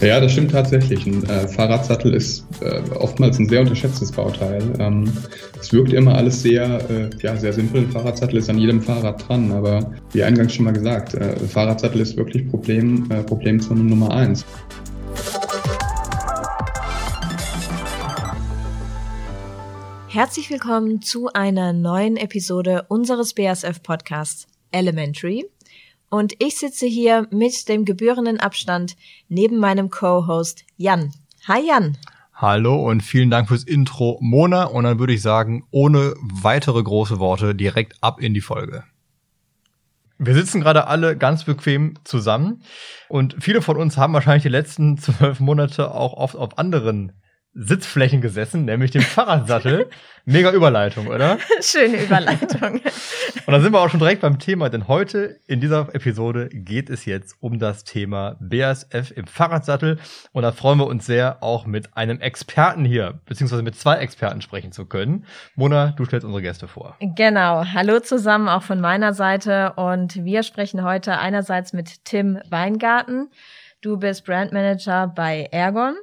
Ja, 0.00 0.18
das 0.18 0.32
stimmt 0.32 0.52
tatsächlich. 0.52 1.04
Ein 1.04 1.28
äh, 1.28 1.46
Fahrradsattel 1.46 2.14
ist 2.14 2.46
äh, 2.62 2.80
oftmals 2.94 3.38
ein 3.38 3.50
sehr 3.50 3.60
unterschätztes 3.60 4.10
Bauteil. 4.10 4.62
Ähm, 4.78 5.12
es 5.60 5.74
wirkt 5.74 5.92
immer 5.92 6.14
alles 6.14 6.40
sehr, 6.40 6.80
äh, 6.90 7.10
ja, 7.20 7.36
sehr 7.36 7.52
simpel. 7.52 7.82
Ein 7.82 7.90
Fahrradsattel 7.90 8.38
ist 8.38 8.48
an 8.48 8.56
jedem 8.56 8.80
Fahrrad 8.80 9.28
dran, 9.28 9.52
aber 9.52 9.92
wie 10.12 10.22
eingangs 10.22 10.54
schon 10.54 10.64
mal 10.64 10.72
gesagt, 10.72 11.12
äh, 11.12 11.36
Fahrradsattel 11.36 12.00
ist 12.00 12.16
wirklich 12.16 12.48
Problem, 12.48 13.10
äh, 13.10 13.22
Problemzone 13.22 13.84
Nummer 13.84 14.10
eins. 14.14 14.46
Herzlich 20.08 20.48
willkommen 20.48 21.02
zu 21.02 21.28
einer 21.34 21.74
neuen 21.74 22.16
Episode 22.16 22.86
unseres 22.88 23.34
BASF 23.34 23.82
Podcasts 23.82 24.46
Elementary. 24.72 25.44
Und 26.10 26.34
ich 26.40 26.58
sitze 26.58 26.86
hier 26.86 27.28
mit 27.30 27.68
dem 27.68 27.84
gebührenden 27.84 28.40
Abstand 28.40 28.96
neben 29.28 29.58
meinem 29.58 29.90
Co-Host 29.90 30.64
Jan. 30.76 31.12
Hi 31.46 31.64
Jan. 31.64 31.96
Hallo 32.34 32.90
und 32.90 33.02
vielen 33.02 33.30
Dank 33.30 33.46
fürs 33.46 33.62
Intro, 33.62 34.18
Mona. 34.20 34.64
Und 34.64 34.84
dann 34.84 34.98
würde 34.98 35.12
ich 35.12 35.22
sagen, 35.22 35.64
ohne 35.70 36.14
weitere 36.20 36.82
große 36.82 37.20
Worte 37.20 37.54
direkt 37.54 38.02
ab 38.02 38.20
in 38.20 38.34
die 38.34 38.40
Folge. 38.40 38.82
Wir 40.18 40.34
sitzen 40.34 40.60
gerade 40.60 40.88
alle 40.88 41.16
ganz 41.16 41.44
bequem 41.44 41.94
zusammen 42.04 42.62
und 43.08 43.36
viele 43.40 43.62
von 43.62 43.78
uns 43.78 43.96
haben 43.96 44.12
wahrscheinlich 44.12 44.42
die 44.42 44.50
letzten 44.50 44.98
zwölf 44.98 45.38
Monate 45.40 45.94
auch 45.94 46.12
oft 46.12 46.36
auf 46.36 46.58
anderen 46.58 47.12
Sitzflächen 47.52 48.20
gesessen, 48.20 48.64
nämlich 48.64 48.92
dem 48.92 49.02
Fahrradsattel. 49.02 49.90
Mega 50.24 50.52
Überleitung, 50.52 51.08
oder? 51.08 51.38
Schöne 51.60 52.04
Überleitung. 52.04 52.74
Und 53.46 53.52
dann 53.52 53.62
sind 53.62 53.72
wir 53.72 53.80
auch 53.80 53.88
schon 53.88 53.98
direkt 53.98 54.20
beim 54.20 54.38
Thema, 54.38 54.68
denn 54.68 54.86
heute 54.86 55.40
in 55.48 55.60
dieser 55.60 55.92
Episode 55.92 56.48
geht 56.52 56.90
es 56.90 57.06
jetzt 57.06 57.36
um 57.40 57.58
das 57.58 57.82
Thema 57.82 58.36
BASF 58.38 59.10
im 59.16 59.26
Fahrradsattel. 59.26 59.98
Und 60.30 60.42
da 60.42 60.52
freuen 60.52 60.78
wir 60.78 60.86
uns 60.86 61.06
sehr, 61.06 61.42
auch 61.42 61.66
mit 61.66 61.96
einem 61.96 62.20
Experten 62.20 62.84
hier, 62.84 63.20
beziehungsweise 63.26 63.62
mit 63.62 63.74
zwei 63.74 63.96
Experten 63.96 64.42
sprechen 64.42 64.70
zu 64.70 64.86
können. 64.86 65.24
Mona, 65.56 65.92
du 65.96 66.04
stellst 66.04 66.24
unsere 66.24 66.42
Gäste 66.42 66.68
vor. 66.68 66.96
Genau. 67.00 67.64
Hallo 67.64 67.98
zusammen, 67.98 68.48
auch 68.48 68.62
von 68.62 68.80
meiner 68.80 69.12
Seite. 69.12 69.72
Und 69.74 70.24
wir 70.24 70.44
sprechen 70.44 70.84
heute 70.84 71.18
einerseits 71.18 71.72
mit 71.72 72.04
Tim 72.04 72.38
Weingarten. 72.48 73.30
Du 73.82 73.96
bist 73.96 74.26
Brandmanager 74.26 75.08
bei 75.08 75.48
Ergon. 75.50 75.96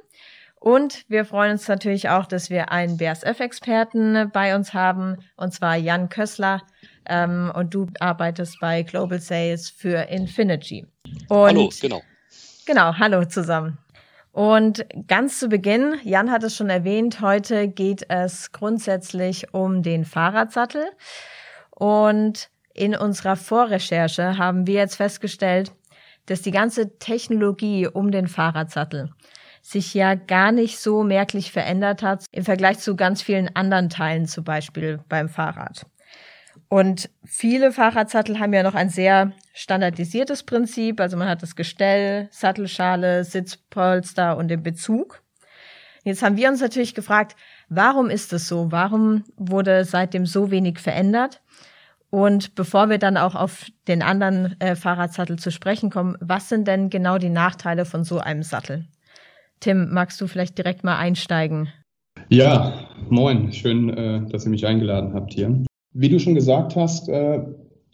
Und 0.60 1.04
wir 1.08 1.24
freuen 1.24 1.52
uns 1.52 1.68
natürlich 1.68 2.08
auch, 2.08 2.26
dass 2.26 2.50
wir 2.50 2.72
einen 2.72 2.96
BASF-Experten 2.96 4.30
bei 4.32 4.56
uns 4.56 4.74
haben, 4.74 5.18
und 5.36 5.52
zwar 5.52 5.76
Jan 5.76 6.08
Kössler. 6.08 6.62
Ähm, 7.06 7.52
und 7.54 7.74
du 7.74 7.86
arbeitest 8.00 8.58
bei 8.60 8.82
Global 8.82 9.20
Sales 9.20 9.70
für 9.70 10.08
Infinity. 10.08 10.86
Und 11.28 11.48
hallo, 11.48 11.70
genau. 11.80 12.02
Genau, 12.66 12.94
hallo 12.98 13.24
zusammen. 13.24 13.78
Und 14.32 14.84
ganz 15.06 15.38
zu 15.38 15.48
Beginn, 15.48 15.96
Jan 16.04 16.30
hat 16.30 16.44
es 16.44 16.54
schon 16.54 16.70
erwähnt, 16.70 17.20
heute 17.20 17.68
geht 17.68 18.04
es 18.08 18.52
grundsätzlich 18.52 19.54
um 19.54 19.82
den 19.82 20.04
Fahrradsattel. 20.04 20.84
Und 21.70 22.50
in 22.74 22.94
unserer 22.94 23.36
Vorrecherche 23.36 24.38
haben 24.38 24.66
wir 24.66 24.74
jetzt 24.74 24.96
festgestellt, 24.96 25.72
dass 26.26 26.42
die 26.42 26.50
ganze 26.50 26.98
Technologie 26.98 27.86
um 27.86 28.10
den 28.10 28.28
Fahrradsattel 28.28 29.10
sich 29.68 29.92
ja 29.92 30.14
gar 30.14 30.50
nicht 30.50 30.78
so 30.78 31.02
merklich 31.02 31.52
verändert 31.52 32.02
hat 32.02 32.24
im 32.32 32.44
Vergleich 32.44 32.78
zu 32.78 32.96
ganz 32.96 33.20
vielen 33.20 33.54
anderen 33.54 33.90
Teilen, 33.90 34.26
zum 34.26 34.44
Beispiel 34.44 35.00
beim 35.08 35.28
Fahrrad. 35.28 35.84
Und 36.68 37.10
viele 37.24 37.72
Fahrradsattel 37.72 38.38
haben 38.38 38.52
ja 38.52 38.62
noch 38.62 38.74
ein 38.74 38.90
sehr 38.90 39.32
standardisiertes 39.54 40.42
Prinzip. 40.42 41.00
Also 41.00 41.16
man 41.16 41.28
hat 41.28 41.42
das 41.42 41.56
Gestell, 41.56 42.28
Sattelschale, 42.30 43.24
Sitzpolster 43.24 44.36
und 44.36 44.48
den 44.48 44.62
Bezug. 44.62 45.22
Jetzt 46.02 46.22
haben 46.22 46.36
wir 46.36 46.48
uns 46.48 46.60
natürlich 46.60 46.94
gefragt, 46.94 47.36
warum 47.68 48.10
ist 48.10 48.32
das 48.32 48.48
so? 48.48 48.70
Warum 48.70 49.24
wurde 49.36 49.84
seitdem 49.84 50.26
so 50.26 50.50
wenig 50.50 50.78
verändert? 50.78 51.42
Und 52.10 52.54
bevor 52.54 52.88
wir 52.88 52.98
dann 52.98 53.18
auch 53.18 53.34
auf 53.34 53.66
den 53.86 54.02
anderen 54.02 54.58
äh, 54.60 54.76
Fahrradsattel 54.76 55.38
zu 55.38 55.50
sprechen 55.50 55.90
kommen, 55.90 56.16
was 56.20 56.48
sind 56.48 56.66
denn 56.66 56.88
genau 56.88 57.18
die 57.18 57.28
Nachteile 57.28 57.84
von 57.84 58.04
so 58.04 58.18
einem 58.18 58.42
Sattel? 58.42 58.86
Tim, 59.60 59.88
magst 59.92 60.20
du 60.20 60.26
vielleicht 60.26 60.58
direkt 60.58 60.84
mal 60.84 60.96
einsteigen? 60.96 61.68
Ja, 62.28 62.88
moin. 63.08 63.52
Schön, 63.52 63.90
äh, 63.90 64.26
dass 64.30 64.44
ihr 64.44 64.50
mich 64.50 64.66
eingeladen 64.66 65.14
habt 65.14 65.32
hier. 65.32 65.64
Wie 65.92 66.08
du 66.08 66.18
schon 66.18 66.34
gesagt 66.34 66.76
hast, 66.76 67.08
äh, 67.08 67.40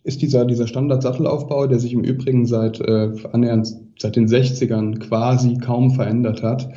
ist 0.03 0.21
dieser, 0.21 0.45
dieser 0.45 0.67
Standard-Sattelaufbau, 0.67 1.67
der 1.67 1.79
sich 1.79 1.93
im 1.93 2.05
Übrigen 2.05 2.45
seit 2.45 2.81
äh, 2.81 3.13
annähernd 3.33 3.69
seit 3.99 4.17
den 4.17 4.27
60ern 4.27 4.99
quasi 4.99 5.57
kaum 5.59 5.93
verändert 5.93 6.43
hat. 6.43 6.69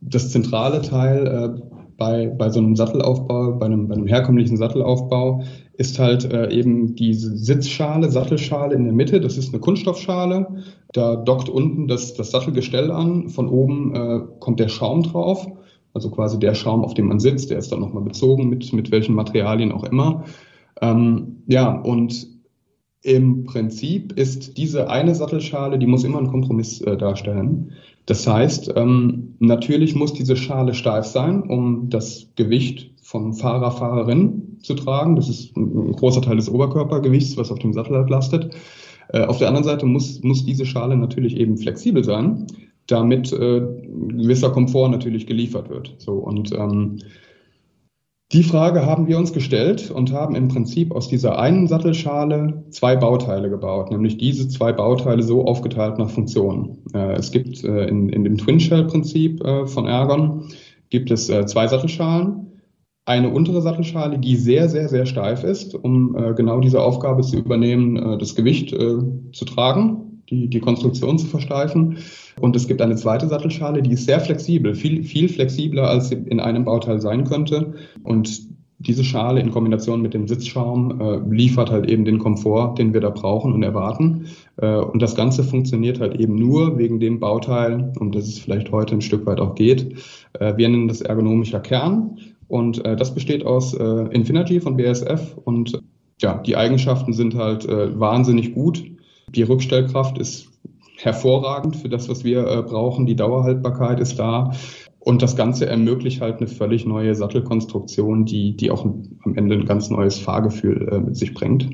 Das 0.00 0.30
zentrale 0.30 0.80
Teil 0.80 1.60
bei, 1.96 2.26
bei 2.26 2.48
so 2.50 2.58
einem 2.58 2.74
Sattelaufbau, 2.74 3.52
bei 3.52 3.66
einem, 3.66 3.88
bei 3.88 3.94
einem 3.94 4.06
herkömmlichen 4.06 4.56
Sattelaufbau, 4.56 5.44
ist 5.74 5.98
halt 5.98 6.30
äh, 6.30 6.50
eben 6.50 6.94
diese 6.94 7.36
Sitzschale, 7.36 8.10
Sattelschale 8.10 8.74
in 8.74 8.84
der 8.84 8.92
Mitte. 8.92 9.20
Das 9.20 9.38
ist 9.38 9.52
eine 9.52 9.60
Kunststoffschale. 9.60 10.62
Da 10.92 11.16
dockt 11.16 11.48
unten 11.48 11.88
das, 11.88 12.14
das 12.14 12.30
Sattelgestell 12.30 12.90
an. 12.90 13.28
Von 13.28 13.48
oben 13.48 13.94
äh, 13.94 14.20
kommt 14.38 14.60
der 14.60 14.68
Schaum 14.68 15.02
drauf. 15.02 15.46
Also 15.94 16.10
quasi 16.10 16.38
der 16.38 16.54
Schaum, 16.54 16.84
auf 16.84 16.94
dem 16.94 17.08
man 17.08 17.20
sitzt. 17.20 17.50
Der 17.50 17.58
ist 17.58 17.72
dann 17.72 17.80
nochmal 17.80 18.02
bezogen 18.02 18.48
mit, 18.48 18.72
mit 18.72 18.90
welchen 18.90 19.14
Materialien 19.14 19.72
auch 19.72 19.84
immer. 19.84 20.24
Ähm, 20.80 21.42
ja, 21.46 21.80
und 21.80 22.26
im 23.02 23.44
Prinzip 23.44 24.12
ist 24.12 24.56
diese 24.58 24.88
eine 24.88 25.14
Sattelschale, 25.14 25.78
die 25.78 25.86
muss 25.86 26.04
immer 26.04 26.18
einen 26.18 26.30
Kompromiss 26.30 26.80
äh, 26.82 26.96
darstellen. 26.96 27.72
Das 28.06 28.26
heißt, 28.26 28.72
ähm, 28.76 29.34
natürlich 29.38 29.94
muss 29.94 30.12
diese 30.12 30.36
Schale 30.36 30.74
steif 30.74 31.06
sein, 31.06 31.42
um 31.42 31.88
das 31.88 32.28
Gewicht 32.36 32.91
vom 33.12 33.34
Fahrer, 33.34 33.70
Fahrerin 33.70 34.56
zu 34.62 34.72
tragen. 34.72 35.16
Das 35.16 35.28
ist 35.28 35.54
ein 35.54 35.92
großer 35.92 36.22
Teil 36.22 36.36
des 36.36 36.48
Oberkörpergewichts, 36.48 37.36
was 37.36 37.52
auf 37.52 37.58
dem 37.58 37.74
Sattel 37.74 38.06
lastet. 38.08 38.54
Äh, 39.12 39.24
auf 39.26 39.36
der 39.36 39.48
anderen 39.48 39.64
Seite 39.64 39.84
muss, 39.84 40.22
muss 40.22 40.46
diese 40.46 40.64
Schale 40.64 40.96
natürlich 40.96 41.36
eben 41.36 41.58
flexibel 41.58 42.02
sein, 42.02 42.46
damit 42.86 43.30
äh, 43.30 43.60
gewisser 44.08 44.48
Komfort 44.48 44.88
natürlich 44.88 45.26
geliefert 45.26 45.68
wird. 45.68 45.94
So 45.98 46.14
und 46.14 46.52
ähm, 46.52 47.00
die 48.32 48.42
Frage 48.42 48.86
haben 48.86 49.08
wir 49.08 49.18
uns 49.18 49.34
gestellt 49.34 49.90
und 49.90 50.10
haben 50.10 50.34
im 50.34 50.48
Prinzip 50.48 50.90
aus 50.92 51.06
dieser 51.06 51.38
einen 51.38 51.66
Sattelschale 51.66 52.64
zwei 52.70 52.96
Bauteile 52.96 53.50
gebaut, 53.50 53.90
nämlich 53.90 54.16
diese 54.16 54.48
zwei 54.48 54.72
Bauteile 54.72 55.22
so 55.22 55.44
aufgeteilt 55.44 55.98
nach 55.98 56.08
Funktionen. 56.08 56.78
Äh, 56.94 57.12
es 57.16 57.30
gibt 57.30 57.62
äh, 57.62 57.84
in, 57.88 58.08
in 58.08 58.24
dem 58.24 58.38
Twin 58.38 58.58
Shell 58.58 58.84
Prinzip 58.84 59.44
äh, 59.44 59.66
von 59.66 59.86
Ergon 59.86 60.44
gibt 60.88 61.10
es 61.10 61.26
zwei 61.26 61.66
Sattelschalen 61.66 62.51
eine 63.04 63.30
untere 63.30 63.62
Sattelschale, 63.62 64.18
die 64.18 64.36
sehr, 64.36 64.68
sehr, 64.68 64.88
sehr 64.88 65.06
steif 65.06 65.42
ist, 65.42 65.74
um 65.74 66.16
äh, 66.16 66.34
genau 66.34 66.60
diese 66.60 66.80
Aufgabe 66.80 67.22
zu 67.22 67.36
übernehmen, 67.36 67.96
äh, 67.96 68.18
das 68.18 68.34
Gewicht 68.34 68.72
äh, 68.72 68.98
zu 69.32 69.44
tragen, 69.44 70.22
die, 70.30 70.48
die 70.48 70.60
Konstruktion 70.60 71.18
zu 71.18 71.26
versteifen. 71.26 71.98
Und 72.40 72.54
es 72.54 72.68
gibt 72.68 72.80
eine 72.80 72.96
zweite 72.96 73.26
Sattelschale, 73.26 73.82
die 73.82 73.92
ist 73.92 74.06
sehr 74.06 74.20
flexibel, 74.20 74.74
viel, 74.74 75.02
viel 75.02 75.28
flexibler 75.28 75.88
als 75.88 76.12
in 76.12 76.38
einem 76.38 76.64
Bauteil 76.64 77.00
sein 77.00 77.24
könnte. 77.24 77.74
Und 78.04 78.52
diese 78.78 79.04
Schale 79.04 79.40
in 79.40 79.50
Kombination 79.50 80.02
mit 80.02 80.14
dem 80.14 80.26
Sitzschaum 80.26 81.00
äh, 81.00 81.34
liefert 81.34 81.70
halt 81.70 81.88
eben 81.88 82.04
den 82.04 82.18
Komfort, 82.18 82.74
den 82.78 82.92
wir 82.94 83.00
da 83.00 83.10
brauchen 83.10 83.52
und 83.52 83.62
erwarten. 83.62 84.26
Äh, 84.56 84.76
und 84.76 85.00
das 85.00 85.14
Ganze 85.14 85.44
funktioniert 85.44 86.00
halt 86.00 86.18
eben 86.18 86.34
nur 86.34 86.78
wegen 86.78 86.98
dem 86.98 87.20
Bauteil, 87.20 87.92
um 87.98 88.12
das 88.12 88.26
es 88.26 88.38
vielleicht 88.38 88.72
heute 88.72 88.94
ein 88.94 89.00
Stück 89.00 89.26
weit 89.26 89.40
auch 89.40 89.54
geht. 89.54 89.96
Äh, 90.38 90.56
wir 90.56 90.68
nennen 90.68 90.88
das 90.88 91.00
ergonomischer 91.00 91.60
Kern. 91.60 92.18
Und 92.52 92.84
äh, 92.84 92.96
das 92.96 93.14
besteht 93.14 93.46
aus 93.46 93.72
äh, 93.72 93.84
Infinergy 94.10 94.60
von 94.60 94.76
BASF 94.76 95.38
und 95.42 95.80
ja, 96.20 96.34
die 96.36 96.54
Eigenschaften 96.54 97.14
sind 97.14 97.34
halt 97.34 97.64
äh, 97.64 97.98
wahnsinnig 97.98 98.52
gut. 98.52 98.84
Die 99.30 99.42
Rückstellkraft 99.42 100.18
ist 100.18 100.50
hervorragend 100.98 101.76
für 101.76 101.88
das, 101.88 102.10
was 102.10 102.24
wir 102.24 102.46
äh, 102.46 102.60
brauchen. 102.60 103.06
Die 103.06 103.16
Dauerhaltbarkeit 103.16 104.00
ist 104.00 104.18
da. 104.18 104.52
Und 104.98 105.22
das 105.22 105.34
Ganze 105.34 105.64
ermöglicht 105.64 106.20
halt 106.20 106.40
eine 106.40 106.46
völlig 106.46 106.84
neue 106.84 107.14
Sattelkonstruktion, 107.14 108.26
die, 108.26 108.54
die 108.54 108.70
auch 108.70 108.84
am 108.84 109.34
Ende 109.34 109.54
ein 109.54 109.64
ganz 109.64 109.88
neues 109.88 110.18
Fahrgefühl 110.18 110.90
äh, 110.92 110.98
mit 110.98 111.16
sich 111.16 111.32
bringt. 111.32 111.70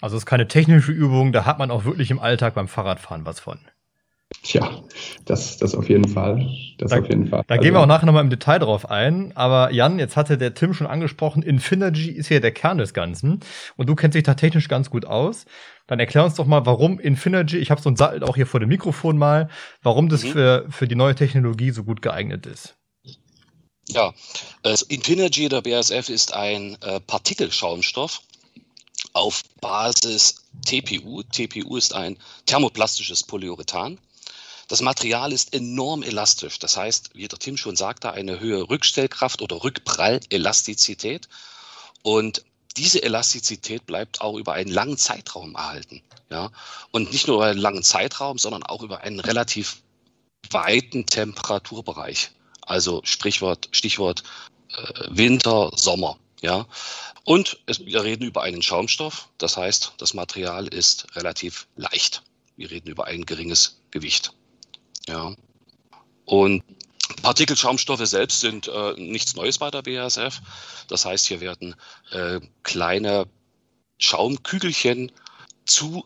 Also 0.00 0.16
es 0.16 0.22
ist 0.22 0.26
keine 0.26 0.48
technische 0.48 0.92
Übung, 0.92 1.32
da 1.32 1.44
hat 1.44 1.58
man 1.58 1.70
auch 1.70 1.84
wirklich 1.84 2.10
im 2.10 2.18
Alltag 2.18 2.54
beim 2.54 2.66
Fahrradfahren 2.66 3.26
was 3.26 3.40
von. 3.40 3.58
Tja, 4.42 4.82
das, 5.24 5.56
das 5.58 5.74
auf 5.74 5.88
jeden 5.88 6.08
Fall. 6.08 6.48
Das 6.78 6.90
da, 6.90 6.98
auf 6.98 7.08
jeden 7.08 7.28
Fall. 7.28 7.44
Da 7.46 7.54
also, 7.54 7.62
gehen 7.62 7.74
wir 7.74 7.80
auch 7.80 7.86
nachher 7.86 8.06
nochmal 8.06 8.24
im 8.24 8.30
Detail 8.30 8.58
drauf 8.58 8.90
ein. 8.90 9.36
Aber 9.36 9.72
Jan, 9.72 9.98
jetzt 9.98 10.16
hatte 10.16 10.38
der 10.38 10.54
Tim 10.54 10.74
schon 10.74 10.86
angesprochen, 10.86 11.42
Infinergy 11.42 12.10
ist 12.10 12.28
ja 12.28 12.40
der 12.40 12.52
Kern 12.52 12.78
des 12.78 12.94
Ganzen. 12.94 13.40
Und 13.76 13.88
du 13.88 13.94
kennst 13.94 14.16
dich 14.16 14.24
da 14.24 14.34
technisch 14.34 14.68
ganz 14.68 14.90
gut 14.90 15.04
aus. 15.04 15.46
Dann 15.86 16.00
erklär 16.00 16.24
uns 16.24 16.34
doch 16.34 16.46
mal, 16.46 16.66
warum 16.66 16.98
Infinergy, 16.98 17.58
ich 17.58 17.70
habe 17.70 17.80
so 17.80 17.90
ein 17.90 17.96
Sattel 17.96 18.24
auch 18.24 18.36
hier 18.36 18.46
vor 18.46 18.60
dem 18.60 18.68
Mikrofon 18.68 19.18
mal, 19.18 19.48
warum 19.82 20.08
das 20.08 20.24
mhm. 20.24 20.28
für, 20.28 20.66
für 20.70 20.88
die 20.88 20.94
neue 20.94 21.14
Technologie 21.14 21.70
so 21.70 21.84
gut 21.84 22.02
geeignet 22.02 22.46
ist. 22.46 22.76
Ja, 23.88 24.14
also 24.62 24.86
Infinergy 24.88 25.48
der 25.48 25.60
BASF 25.60 26.08
ist 26.08 26.32
ein 26.34 26.78
äh, 26.82 27.00
Partikelschaumstoff 27.00 28.22
auf 29.12 29.42
Basis 29.60 30.36
TPU. 30.64 31.22
TPU 31.22 31.76
ist 31.76 31.94
ein 31.94 32.16
thermoplastisches 32.46 33.24
Polyurethan. 33.24 33.98
Das 34.72 34.80
Material 34.80 35.34
ist 35.34 35.52
enorm 35.52 36.02
elastisch. 36.02 36.58
Das 36.58 36.78
heißt, 36.78 37.10
wie 37.12 37.28
der 37.28 37.38
Tim 37.38 37.58
schon 37.58 37.76
sagte, 37.76 38.12
eine 38.12 38.40
höhere 38.40 38.70
Rückstellkraft 38.70 39.42
oder 39.42 39.62
Rückprallelastizität. 39.62 41.28
Und 42.00 42.42
diese 42.78 43.02
Elastizität 43.02 43.84
bleibt 43.84 44.22
auch 44.22 44.34
über 44.38 44.54
einen 44.54 44.70
langen 44.70 44.96
Zeitraum 44.96 45.56
erhalten. 45.56 46.00
Ja? 46.30 46.50
Und 46.90 47.12
nicht 47.12 47.26
nur 47.26 47.36
über 47.36 47.48
einen 47.48 47.60
langen 47.60 47.82
Zeitraum, 47.82 48.38
sondern 48.38 48.62
auch 48.62 48.82
über 48.82 49.02
einen 49.02 49.20
relativ 49.20 49.82
weiten 50.48 51.04
Temperaturbereich. 51.04 52.30
Also 52.62 53.02
Sprichwort, 53.04 53.68
Stichwort 53.72 54.22
äh, 54.70 55.04
Winter, 55.10 55.70
Sommer. 55.76 56.18
Ja? 56.40 56.66
Und 57.24 57.58
es, 57.66 57.84
wir 57.84 58.04
reden 58.04 58.24
über 58.24 58.40
einen 58.42 58.62
Schaumstoff. 58.62 59.28
Das 59.36 59.58
heißt, 59.58 59.92
das 59.98 60.14
Material 60.14 60.66
ist 60.66 61.14
relativ 61.14 61.68
leicht. 61.76 62.22
Wir 62.56 62.70
reden 62.70 62.88
über 62.88 63.04
ein 63.04 63.26
geringes 63.26 63.78
Gewicht. 63.90 64.32
Ja. 65.08 65.34
Und 66.24 66.62
Partikelschaumstoffe 67.22 68.06
selbst 68.06 68.40
sind 68.40 68.68
äh, 68.68 68.94
nichts 68.96 69.34
Neues 69.36 69.58
bei 69.58 69.70
der 69.70 69.82
BASF. 69.82 70.40
Das 70.88 71.04
heißt, 71.04 71.26
hier 71.26 71.40
werden 71.40 71.74
äh, 72.10 72.40
kleine 72.62 73.26
Schaumkügelchen 73.98 75.12
zu 75.64 76.04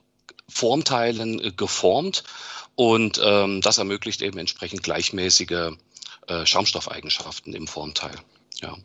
Formteilen 0.49 1.41
äh, 1.41 1.53
geformt 1.53 2.25
und 2.75 3.21
ähm, 3.23 3.61
das 3.63 3.79
ermöglicht 3.79 4.23
eben 4.23 4.39
entsprechend 4.39 4.83
gleichmäßige 4.83 5.73
äh, 6.29 6.47
Schaumstoffeigenschaften 6.47 7.55
im 7.55 7.67
Formteil. 7.67 8.15
Ja. 8.61 8.77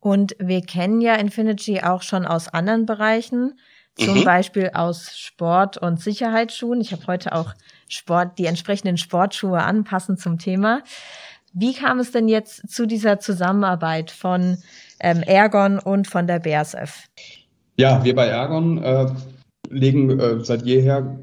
Und 0.00 0.36
wir 0.38 0.62
kennen 0.62 1.00
ja 1.00 1.16
Infinity 1.16 1.80
auch 1.80 2.02
schon 2.02 2.26
aus 2.26 2.48
anderen 2.48 2.86
Bereichen, 2.86 3.58
zum 3.98 4.20
mhm. 4.20 4.24
Beispiel 4.24 4.70
aus 4.74 5.16
Sport- 5.16 5.78
und 5.78 6.00
Sicherheitsschuhen. 6.00 6.80
Ich 6.80 6.92
habe 6.92 7.06
heute 7.06 7.34
auch 7.34 7.54
Sport, 7.88 8.38
die 8.38 8.46
entsprechenden 8.46 8.96
Sportschuhe 8.96 9.62
anpassen 9.62 10.16
zum 10.16 10.38
Thema. 10.38 10.82
Wie 11.52 11.72
kam 11.72 11.98
es 11.98 12.12
denn 12.12 12.28
jetzt 12.28 12.68
zu 12.68 12.86
dieser 12.86 13.18
Zusammenarbeit 13.18 14.10
von 14.10 14.58
ähm, 15.00 15.22
Ergon 15.22 15.78
und 15.78 16.06
von 16.06 16.26
der 16.26 16.40
BASF? 16.40 17.06
Ja, 17.78 18.04
wir 18.04 18.14
bei 18.14 18.26
Ergon 18.26 18.82
äh, 18.82 19.06
legen 19.70 20.18
äh, 20.18 20.44
seit 20.44 20.62
jeher 20.62 21.18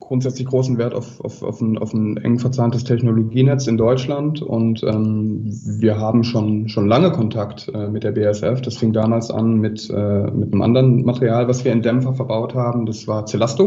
grundsätzlich 0.00 0.46
großen 0.46 0.78
Wert 0.78 0.94
auf, 0.94 1.20
auf, 1.20 1.42
auf, 1.42 1.60
ein, 1.60 1.76
auf 1.76 1.92
ein 1.92 2.16
eng 2.16 2.38
verzahntes 2.38 2.84
Technologienetz 2.84 3.66
in 3.66 3.76
Deutschland 3.76 4.40
und 4.40 4.82
ähm, 4.82 5.42
wir 5.44 5.98
haben 5.98 6.24
schon, 6.24 6.68
schon 6.68 6.88
lange 6.88 7.12
Kontakt 7.12 7.70
äh, 7.74 7.88
mit 7.88 8.04
der 8.04 8.12
BASF. 8.12 8.62
Das 8.62 8.78
fing 8.78 8.92
damals 8.92 9.30
an 9.30 9.56
mit, 9.56 9.90
äh, 9.90 10.30
mit 10.30 10.52
einem 10.52 10.62
anderen 10.62 11.04
Material, 11.04 11.46
was 11.48 11.64
wir 11.64 11.72
in 11.72 11.82
Dämpfer 11.82 12.14
verbaut 12.14 12.54
haben. 12.54 12.86
Das 12.86 13.06
war 13.06 13.26
Celasto. 13.26 13.66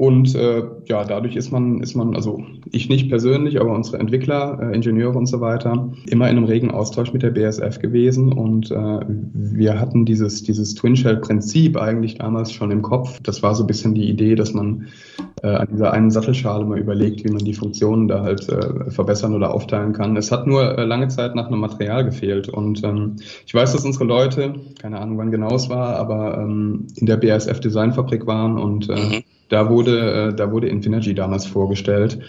Und 0.00 0.34
äh, 0.34 0.62
ja, 0.86 1.04
dadurch 1.04 1.36
ist 1.36 1.52
man, 1.52 1.82
ist 1.82 1.94
man, 1.94 2.16
also 2.16 2.42
ich 2.72 2.88
nicht 2.88 3.10
persönlich, 3.10 3.60
aber 3.60 3.74
unsere 3.74 3.98
Entwickler, 3.98 4.58
äh, 4.58 4.74
Ingenieure 4.74 5.18
und 5.18 5.26
so 5.26 5.42
weiter, 5.42 5.92
immer 6.06 6.30
in 6.30 6.38
einem 6.38 6.46
regen 6.46 6.70
Austausch 6.70 7.12
mit 7.12 7.22
der 7.22 7.32
BSF 7.32 7.80
gewesen. 7.80 8.32
Und 8.32 8.70
äh, 8.70 9.00
wir 9.06 9.78
hatten 9.78 10.06
dieses, 10.06 10.42
dieses 10.42 10.74
Twin 10.74 10.96
Shell-Prinzip 10.96 11.76
eigentlich 11.76 12.16
damals 12.16 12.50
schon 12.50 12.70
im 12.70 12.80
Kopf. 12.80 13.20
Das 13.22 13.42
war 13.42 13.54
so 13.54 13.64
ein 13.64 13.66
bisschen 13.66 13.94
die 13.94 14.08
Idee, 14.08 14.36
dass 14.36 14.54
man 14.54 14.86
äh, 15.42 15.48
an 15.48 15.68
dieser 15.70 15.92
einen 15.92 16.10
Sattelschale 16.10 16.64
mal 16.64 16.78
überlegt, 16.78 17.22
wie 17.22 17.30
man 17.30 17.44
die 17.44 17.52
Funktionen 17.52 18.08
da 18.08 18.22
halt 18.22 18.48
äh, 18.48 18.90
verbessern 18.90 19.34
oder 19.34 19.52
aufteilen 19.52 19.92
kann. 19.92 20.16
Es 20.16 20.32
hat 20.32 20.46
nur 20.46 20.78
äh, 20.78 20.84
lange 20.84 21.08
Zeit 21.08 21.34
nach 21.34 21.48
einem 21.48 21.60
Material 21.60 22.06
gefehlt. 22.06 22.48
Und 22.48 22.82
ähm, 22.84 23.16
ich 23.44 23.52
weiß, 23.52 23.74
dass 23.74 23.84
unsere 23.84 24.06
Leute, 24.06 24.54
keine 24.80 24.98
Ahnung 24.98 25.18
wann 25.18 25.30
genau 25.30 25.54
es 25.54 25.68
war, 25.68 25.96
aber 25.96 26.38
ähm, 26.38 26.86
in 26.96 27.04
der 27.04 27.18
BASF 27.18 27.60
Designfabrik 27.60 28.26
waren 28.26 28.56
und 28.56 28.88
äh, 28.88 28.94
mhm 28.94 29.24
da 29.50 29.68
wurde, 29.68 30.28
äh, 30.30 30.34
da 30.34 30.50
wurde 30.50 30.68
Infinergy 30.68 31.14
damals 31.14 31.44
vorgestellt. 31.44 32.20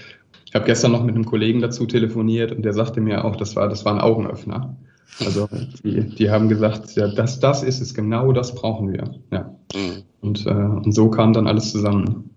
Ich 0.46 0.54
habe 0.54 0.66
gestern 0.66 0.92
noch 0.92 1.04
mit 1.04 1.16
einem 1.16 1.26
Kollegen 1.26 1.62
dazu 1.62 1.86
telefoniert 1.86 2.52
und 2.52 2.64
der 2.64 2.74
sagte 2.74 3.00
mir 3.00 3.24
auch, 3.24 3.38
das 3.38 3.56
war, 3.56 3.70
das 3.70 3.86
war 3.86 3.94
ein 3.94 4.02
Augenöffner. 4.02 4.76
Also 5.20 5.48
die, 5.84 6.04
die 6.10 6.30
haben 6.30 6.50
gesagt, 6.50 6.96
ja, 6.96 7.08
das, 7.08 7.40
das 7.40 7.64
ist 7.64 7.80
es, 7.80 7.94
genau 7.94 8.34
das 8.34 8.56
brauchen 8.56 8.92
wir. 8.92 9.16
Ja. 9.32 9.56
Mhm. 9.74 10.04
Und, 10.20 10.46
äh, 10.46 10.50
und 10.50 10.94
so 10.94 11.10
kam 11.10 11.32
dann 11.32 11.48
alles 11.48 11.72
zusammen. 11.72 12.32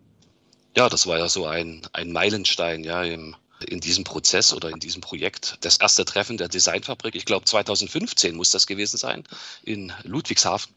Ja, 0.77 0.89
das 0.89 1.07
war 1.07 1.19
ja 1.19 1.29
so 1.29 1.47
ein, 1.47 1.83
ein 1.93 2.13
Meilenstein, 2.13 2.85
ja, 2.85 3.03
im, 3.03 3.37
in 3.67 3.81
diesem 3.81 4.05
Prozess 4.05 4.53
oder 4.53 4.71
in 4.71 4.81
diesem 4.81 5.01
Projekt. 5.01 5.57
Das 5.63 5.79
erste 5.79 6.05
Treffen 6.05 6.37
der 6.37 6.49
Designfabrik, 6.49 7.15
ich 7.15 7.25
glaube 7.25 7.47
2015 7.47 8.37
muss 8.37 8.51
das 8.51 8.67
gewesen 8.67 8.99
sein, 8.99 9.25
in 9.63 9.93
Ludwigshafen 10.03 10.75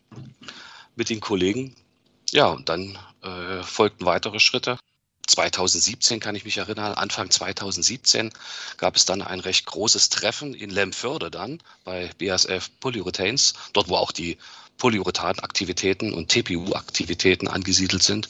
mit 0.96 1.10
den 1.10 1.20
Kollegen. 1.20 1.76
Ja, 2.32 2.48
und 2.48 2.70
dann 2.70 2.98
äh, 3.24 3.64
folgten 3.64 4.06
weitere 4.06 4.40
Schritte. 4.40 4.78
2017 5.28 6.20
kann 6.20 6.36
ich 6.36 6.46
mich 6.46 6.58
erinnern, 6.58 6.94
Anfang 6.94 7.30
2017 7.30 8.32
gab 8.78 8.96
es 8.96 9.06
dann 9.06 9.22
ein 9.22 9.42
recht 9.42 9.66
großes 9.66 10.10
Treffen 10.10 10.54
in 10.54 10.70
Lemförde 10.70 11.30
dann 11.30 11.62
bei 11.84 12.10
BASF 12.18 12.72
Polyurethanes, 12.80 13.54
dort 13.74 13.90
wo 13.90 13.96
auch 13.96 14.12
die 14.12 14.38
Polyurethan-Aktivitäten 14.78 16.14
und 16.14 16.30
TPU-Aktivitäten 16.30 17.48
angesiedelt 17.48 18.04
sind. 18.04 18.30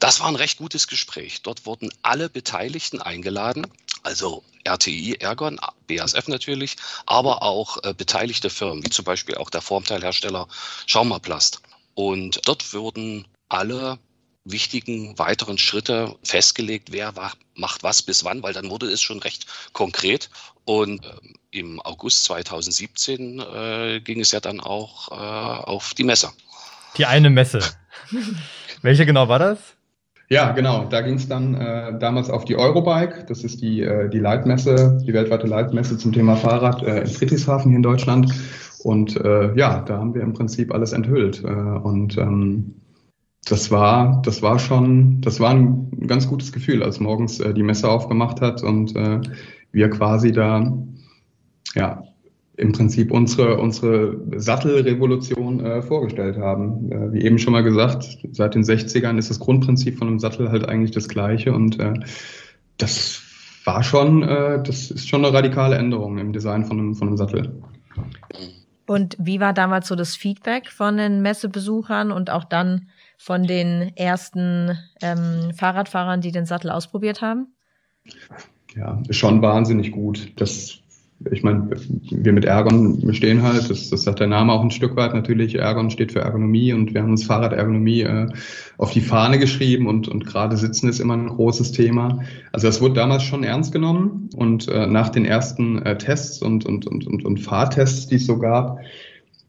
Das 0.00 0.20
war 0.20 0.28
ein 0.28 0.36
recht 0.36 0.58
gutes 0.58 0.86
Gespräch. 0.86 1.42
Dort 1.42 1.66
wurden 1.66 1.90
alle 2.02 2.28
Beteiligten 2.28 3.02
eingeladen, 3.02 3.66
also 4.02 4.44
RTI, 4.64 5.16
Ergon, 5.20 5.60
BASF 5.88 6.28
natürlich, 6.28 6.76
aber 7.04 7.42
auch 7.42 7.82
äh, 7.82 7.94
beteiligte 7.94 8.48
Firmen, 8.48 8.84
wie 8.84 8.90
zum 8.90 9.04
Beispiel 9.04 9.34
auch 9.34 9.50
der 9.50 9.60
Formteilhersteller 9.60 10.48
Schaumaplast. 10.86 11.60
Und 11.94 12.40
dort 12.44 12.72
wurden 12.72 13.26
alle 13.48 13.98
wichtigen 14.44 15.18
weiteren 15.18 15.58
Schritte 15.58 16.14
festgelegt, 16.22 16.90
wer 16.90 17.12
macht 17.54 17.82
was 17.82 18.02
bis 18.02 18.24
wann, 18.24 18.42
weil 18.42 18.52
dann 18.52 18.70
wurde 18.70 18.86
es 18.86 19.02
schon 19.02 19.18
recht 19.18 19.46
konkret. 19.72 20.30
Und 20.64 21.04
äh, 21.04 21.58
im 21.58 21.80
August 21.80 22.24
2017 22.24 23.40
äh, 23.40 24.00
ging 24.00 24.20
es 24.20 24.32
ja 24.32 24.40
dann 24.40 24.60
auch 24.60 25.10
äh, 25.10 25.14
auf 25.14 25.94
die 25.94 26.04
Messe. 26.04 26.30
Die 26.96 27.06
eine 27.06 27.30
Messe. 27.30 27.60
Welche 28.82 29.06
genau 29.06 29.28
war 29.28 29.38
das? 29.38 29.58
Ja, 30.30 30.52
genau. 30.52 30.84
Da 30.84 31.00
ging 31.00 31.14
es 31.14 31.26
dann 31.26 31.54
äh, 31.54 31.98
damals 31.98 32.28
auf 32.28 32.44
die 32.44 32.56
Eurobike. 32.56 33.24
Das 33.26 33.44
ist 33.44 33.62
die, 33.62 33.80
äh, 33.80 34.10
die 34.10 34.18
Leitmesse, 34.18 34.98
die 35.02 35.14
weltweite 35.14 35.46
Leitmesse 35.46 35.96
zum 35.96 36.12
Thema 36.12 36.36
Fahrrad 36.36 36.82
äh, 36.82 37.00
in 37.00 37.06
Friedrichshafen 37.06 37.70
hier 37.70 37.76
in 37.76 37.82
Deutschland. 37.82 38.30
Und 38.84 39.16
äh, 39.16 39.54
ja, 39.54 39.80
da 39.80 39.98
haben 39.98 40.14
wir 40.14 40.22
im 40.22 40.34
Prinzip 40.34 40.72
alles 40.72 40.92
enthüllt. 40.92 41.42
Äh, 41.42 41.46
und 41.46 42.18
ähm, 42.18 42.74
das 43.48 43.70
war, 43.70 44.20
das 44.22 44.42
war 44.42 44.58
schon, 44.58 45.20
das 45.20 45.40
war 45.40 45.50
ein 45.50 46.06
ganz 46.06 46.28
gutes 46.28 46.52
Gefühl, 46.52 46.82
als 46.82 47.00
morgens 47.00 47.40
äh, 47.40 47.54
die 47.54 47.62
Messe 47.62 47.88
aufgemacht 47.88 48.40
hat 48.40 48.62
und 48.62 48.94
äh, 48.94 49.20
wir 49.72 49.90
quasi 49.90 50.32
da, 50.32 50.72
ja, 51.74 52.02
im 52.56 52.72
Prinzip 52.72 53.12
unsere, 53.12 53.58
unsere 53.58 54.20
Sattelrevolution 54.36 55.60
äh, 55.60 55.80
vorgestellt 55.80 56.36
haben. 56.36 56.90
Äh, 56.90 57.12
wie 57.12 57.22
eben 57.22 57.38
schon 57.38 57.52
mal 57.52 57.62
gesagt, 57.62 58.18
seit 58.32 58.54
den 58.54 58.64
60ern 58.64 59.16
ist 59.16 59.30
das 59.30 59.38
Grundprinzip 59.38 59.96
von 59.96 60.08
einem 60.08 60.18
Sattel 60.18 60.50
halt 60.50 60.68
eigentlich 60.68 60.90
das 60.90 61.08
gleiche 61.08 61.52
und 61.52 61.78
äh, 61.78 61.94
das 62.76 63.22
war 63.64 63.82
schon, 63.82 64.24
äh, 64.24 64.62
das 64.62 64.90
ist 64.90 65.08
schon 65.08 65.24
eine 65.24 65.32
radikale 65.32 65.76
Änderung 65.76 66.18
im 66.18 66.32
Design 66.32 66.64
von 66.64 66.78
einem, 66.78 66.94
von 66.94 67.08
einem 67.08 67.16
Sattel. 67.16 67.62
Und 68.86 69.16
wie 69.20 69.38
war 69.38 69.52
damals 69.52 69.86
so 69.86 69.94
das 69.94 70.16
Feedback 70.16 70.68
von 70.68 70.96
den 70.96 71.22
Messebesuchern 71.22 72.10
und 72.10 72.30
auch 72.30 72.44
dann 72.44 72.88
von 73.18 73.42
den 73.42 73.92
ersten 73.96 74.78
ähm, 75.02 75.52
Fahrradfahrern, 75.52 76.20
die 76.20 76.32
den 76.32 76.46
Sattel 76.46 76.70
ausprobiert 76.70 77.20
haben? 77.20 77.48
Ja, 78.76 79.02
schon 79.10 79.42
wahnsinnig 79.42 79.90
gut. 79.90 80.32
Das, 80.36 80.78
ich 81.32 81.42
meine, 81.42 81.68
wir 82.10 82.32
mit 82.32 82.44
Ergon 82.44 83.12
stehen 83.12 83.42
halt, 83.42 83.68
das, 83.68 83.90
das 83.90 84.02
sagt 84.02 84.20
der 84.20 84.28
Name 84.28 84.52
auch 84.52 84.62
ein 84.62 84.70
Stück 84.70 84.94
weit 84.94 85.14
natürlich. 85.14 85.56
Ergon 85.56 85.90
steht 85.90 86.12
für 86.12 86.20
Ergonomie 86.20 86.72
und 86.72 86.94
wir 86.94 87.02
haben 87.02 87.10
uns 87.10 87.24
Fahrradergonomie 87.24 88.02
äh, 88.02 88.28
auf 88.78 88.92
die 88.92 89.00
Fahne 89.00 89.40
geschrieben 89.40 89.88
und, 89.88 90.06
und 90.06 90.24
gerade 90.24 90.56
Sitzen 90.56 90.88
ist 90.88 91.00
immer 91.00 91.16
ein 91.16 91.28
großes 91.28 91.72
Thema. 91.72 92.20
Also 92.52 92.68
das 92.68 92.80
wurde 92.80 92.94
damals 92.94 93.24
schon 93.24 93.42
ernst 93.42 93.72
genommen 93.72 94.30
und 94.36 94.68
äh, 94.68 94.86
nach 94.86 95.08
den 95.08 95.24
ersten 95.24 95.82
äh, 95.82 95.98
Tests 95.98 96.40
und, 96.40 96.64
und, 96.64 96.86
und, 96.86 97.04
und, 97.04 97.24
und 97.24 97.38
Fahrtests, 97.38 98.06
die 98.06 98.16
es 98.16 98.26
so 98.26 98.38
gab, 98.38 98.78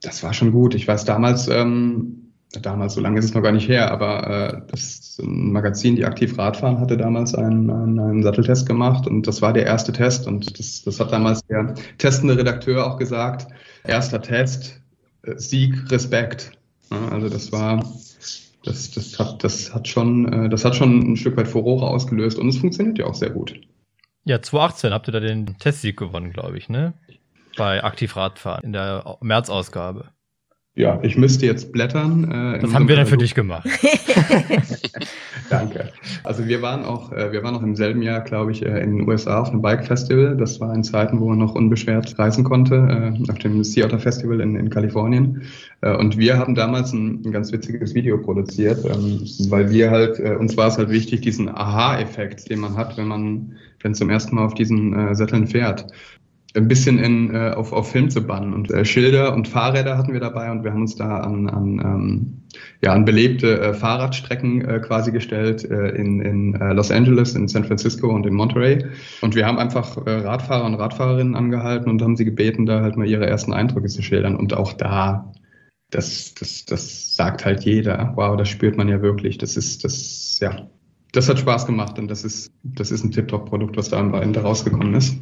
das 0.02 0.24
war 0.24 0.34
schon 0.34 0.54
gut. 0.54 0.74
Ich 0.74 0.88
weiß 0.88 1.06
damals, 1.06 1.48
ähm, 1.50 2.29
damals, 2.62 2.96
so 2.96 3.02
lange 3.02 3.20
ist 3.20 3.26
es 3.26 3.34
noch 3.34 3.44
gar 3.44 3.52
nicht 3.52 3.68
her, 3.68 3.92
aber 3.92 4.28
äh, 4.28 4.62
das 4.72 5.22
Magazin, 5.24 5.96
die 5.96 6.06
aktiv 6.06 6.38
Radfahren, 6.38 6.80
hatte 6.80 6.98
damals 6.98 7.36
einen, 7.36 7.70
einen, 7.70 8.00
einen 8.00 8.24
Satteltest 8.24 8.68
gemacht 8.68 9.06
und 9.06 9.28
das 9.28 9.42
war 9.42 9.54
der 9.54 9.66
erste 9.66 9.92
Test 9.92 10.28
und 10.28 10.58
das, 10.58 10.82
das 10.84 11.00
hat 11.00 11.12
damals 11.12 11.46
der 11.46 11.76
testende 11.98 12.38
Redakteur 12.38 12.88
auch 12.88 12.98
gesagt. 12.98 13.48
Erster 13.84 14.22
Test, 14.22 14.82
äh, 15.24 15.38
Sieg, 15.38 15.92
Respekt. 15.92 16.52
Ja, 16.92 17.10
also 17.10 17.30
das 17.30 17.52
war, 17.52 17.84
das, 18.64 18.92
das 18.92 19.20
hat, 19.20 19.44
das 19.44 19.74
hat 19.74 19.88
schon, 19.88 20.32
äh, 20.32 20.50
das 20.50 20.66
hat 20.66 20.76
schon 20.76 21.12
ein 21.12 21.18
Stück 21.18 21.38
weit 21.38 21.48
Furore 21.48 21.88
ausgelöst 21.88 22.40
und 22.40 22.50
es 22.50 22.58
funktioniert 22.58 22.98
ja 22.98 23.06
auch 23.06 23.16
sehr 23.16 23.30
gut. 23.30 23.60
Ja, 24.26 24.42
2018 24.42 24.94
habt 24.94 25.08
ihr 25.08 25.12
da 25.12 25.20
den 25.20 25.58
Testsieg 25.60 25.98
gewonnen, 25.98 26.32
glaube 26.32 26.58
ich, 26.58 26.68
ne? 26.68 26.94
Bei 27.58 27.84
Aktiv 27.84 28.16
Radfahren 28.16 28.64
in 28.64 28.74
der 28.74 29.18
März-Ausgabe. 29.22 30.10
Ja, 30.76 31.00
ich 31.04 31.18
müsste 31.18 31.46
jetzt 31.46 31.72
blättern. 31.72 32.56
Äh, 32.56 32.60
das 32.60 32.74
haben 32.74 32.88
wir 32.88 32.96
dann 32.96 33.06
für 33.06 33.18
dich 33.18 33.36
gemacht. 33.36 33.68
Danke. 35.50 35.90
Also 36.24 36.48
wir 36.48 36.62
waren 36.62 36.86
auch, 36.86 37.12
äh, 37.12 37.32
wir 37.32 37.44
waren 37.44 37.56
auch 37.56 37.64
im 37.64 37.76
selben 37.76 38.02
Jahr, 38.02 38.22
glaube 38.22 38.52
ich, 38.52 38.66
äh, 38.66 38.80
in 38.82 38.98
den 38.98 39.08
USA 39.08 39.42
auf 39.42 39.50
einem 39.50 39.62
Bike 39.62 39.86
Festival. 39.86 40.38
Das 40.38 40.60
war 40.60 40.74
in 40.74 40.84
Zeiten, 40.84 41.20
wo 41.20 41.30
man 41.30 41.40
noch 41.40 41.56
unbeschwert 41.56 42.18
reisen 42.20 42.44
konnte, 42.44 42.76
äh, 42.76 43.32
auf 43.32 43.40
dem 43.40 43.64
Sea 43.64 43.86
Otter 43.86 44.00
Festival 44.00 44.42
in, 44.42 44.56
in 44.56 44.70
Kalifornien. 44.70 45.44
Und 45.82 46.18
wir 46.18 46.38
haben 46.38 46.56
damals 46.56 46.92
ein, 46.92 47.22
ein, 47.26 47.32
ganz 47.32 47.54
witziges 47.54 47.96
Video 47.96 48.18
produziert, 48.18 48.84
ähm, 48.84 49.22
weil 49.50 49.72
wir 49.72 49.90
halt, 49.90 50.20
uns 50.20 50.58
war 50.58 50.68
es 50.68 50.78
halt 50.78 50.90
wichtig, 50.90 51.22
diesen 51.22 51.48
Aha-Effekt, 51.48 52.50
den 52.50 52.60
man 52.60 52.76
hat, 52.76 52.98
wenn 52.98 53.08
man, 53.08 53.54
wenn 53.82 53.96
zum 53.96 54.10
ersten 54.10 54.36
Mal 54.36 54.46
auf 54.46 54.54
diesen 54.54 55.16
Sätteln 55.16 55.48
fährt 55.48 55.88
ein 56.56 56.68
bisschen 56.68 56.98
in, 56.98 57.34
äh, 57.34 57.52
auf, 57.52 57.74
auf 57.74 57.92
Film 57.92 58.10
zu 58.10 58.26
bannen. 58.26 58.54
Und 58.54 58.72
äh, 58.72 58.84
Schilder 58.84 59.34
und 59.34 59.48
Fahrräder 59.48 59.98
hatten 59.98 60.14
wir 60.14 60.20
dabei 60.20 60.50
und 60.52 60.64
wir 60.64 60.72
haben 60.72 60.82
uns 60.82 60.96
da 60.96 61.20
an, 61.20 61.48
an, 61.48 61.80
ähm, 61.80 62.42
ja, 62.82 62.94
an 62.94 63.06
belebte 63.06 63.62
äh, 63.62 63.74
Fahrradstrecken 63.74 64.68
äh, 64.68 64.80
quasi 64.80 65.12
gestellt 65.12 65.64
äh, 65.70 65.90
in, 65.90 66.22
in 66.22 66.56
äh, 66.56 66.74
Los 66.74 66.92
Angeles, 66.92 67.36
in 67.36 67.48
San 67.48 67.66
Francisco 67.66 68.08
und 68.10 68.26
in 68.26 68.34
Monterey. 68.34 68.84
Und 69.22 69.36
wir 69.36 69.46
haben 69.46 69.60
einfach 69.60 69.98
äh, 70.08 70.10
Radfahrer 70.10 70.66
und 70.66 70.76
Radfahrerinnen 70.76 71.36
angehalten 71.36 71.90
und 71.90 72.02
haben 72.02 72.16
sie 72.16 72.26
gebeten, 72.26 72.66
da 72.66 72.82
halt 72.82 72.98
mal 72.98 73.08
ihre 73.08 73.28
ersten 73.28 73.54
Eindrücke 73.54 73.88
zu 73.88 74.02
schildern. 74.02 74.36
Und 74.36 74.56
auch 74.56 74.74
da, 74.74 75.32
das, 75.92 76.34
das, 76.34 76.66
das 76.66 77.16
sagt 77.16 77.46
halt 77.46 77.64
jeder. 77.64 78.14
Wow, 78.16 78.38
das 78.38 78.50
spürt 78.50 78.76
man 78.76 78.90
ja 78.90 79.04
wirklich. 79.04 79.38
Das 79.38 79.56
ist, 79.56 79.84
das, 79.84 80.40
ja, 80.42 80.68
das 81.12 81.30
hat 81.30 81.38
Spaß 81.38 81.68
gemacht 81.68 82.00
und 82.00 82.08
das 82.08 82.24
ist, 82.24 82.52
das 82.64 82.90
ist 82.90 83.04
ein 83.04 83.12
Tip-Top-Produkt, 83.12 83.78
was 83.78 83.90
da 83.90 84.00
am 84.00 84.16
Ende 84.16 84.42
rausgekommen 84.42 84.96
ist. 84.96 85.16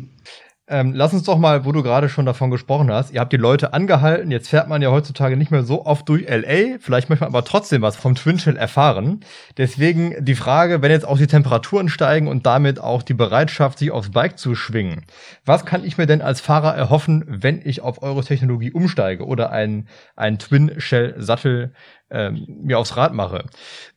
Ähm, 0.69 0.91
lass 0.93 1.13
uns 1.13 1.23
doch 1.23 1.37
mal, 1.37 1.63
wo 1.63 1.71
du 1.71 1.81
gerade 1.81 2.09
schon 2.09 2.25
davon 2.25 2.51
gesprochen 2.51 2.91
hast, 2.91 3.13
ihr 3.13 3.21
habt 3.21 3.31
die 3.31 3.37
Leute 3.37 3.71
angehalten, 3.71 4.31
jetzt 4.31 4.49
fährt 4.49 4.67
man 4.67 4.81
ja 4.81 4.91
heutzutage 4.91 5.37
nicht 5.37 5.49
mehr 5.49 5.63
so 5.63 5.85
oft 5.85 6.09
durch 6.09 6.27
LA, 6.27 6.77
vielleicht 6.81 7.09
möchte 7.09 7.23
man 7.23 7.33
aber 7.33 7.45
trotzdem 7.45 7.81
was 7.81 7.95
vom 7.95 8.15
Twin 8.15 8.37
Shell 8.37 8.57
erfahren. 8.57 9.21
Deswegen 9.55 10.25
die 10.25 10.35
Frage, 10.35 10.81
wenn 10.81 10.91
jetzt 10.91 11.07
auch 11.07 11.17
die 11.17 11.27
Temperaturen 11.27 11.87
steigen 11.87 12.27
und 12.27 12.45
damit 12.45 12.81
auch 12.81 13.01
die 13.01 13.13
Bereitschaft, 13.13 13.79
sich 13.79 13.91
aufs 13.91 14.11
Bike 14.11 14.37
zu 14.37 14.55
schwingen, 14.55 15.05
was 15.45 15.65
kann 15.65 15.85
ich 15.85 15.97
mir 15.97 16.05
denn 16.05 16.21
als 16.21 16.41
Fahrer 16.41 16.75
erhoffen, 16.75 17.23
wenn 17.25 17.61
ich 17.63 17.79
auf 17.79 18.03
eure 18.03 18.25
Technologie 18.25 18.73
umsteige 18.73 19.25
oder 19.25 19.51
einen, 19.51 19.87
einen 20.17 20.37
Twin 20.37 20.81
Shell 20.81 21.15
Sattel 21.17 21.71
ähm, 22.09 22.45
mir 22.61 22.77
aufs 22.77 22.97
Rad 22.97 23.13
mache? 23.13 23.45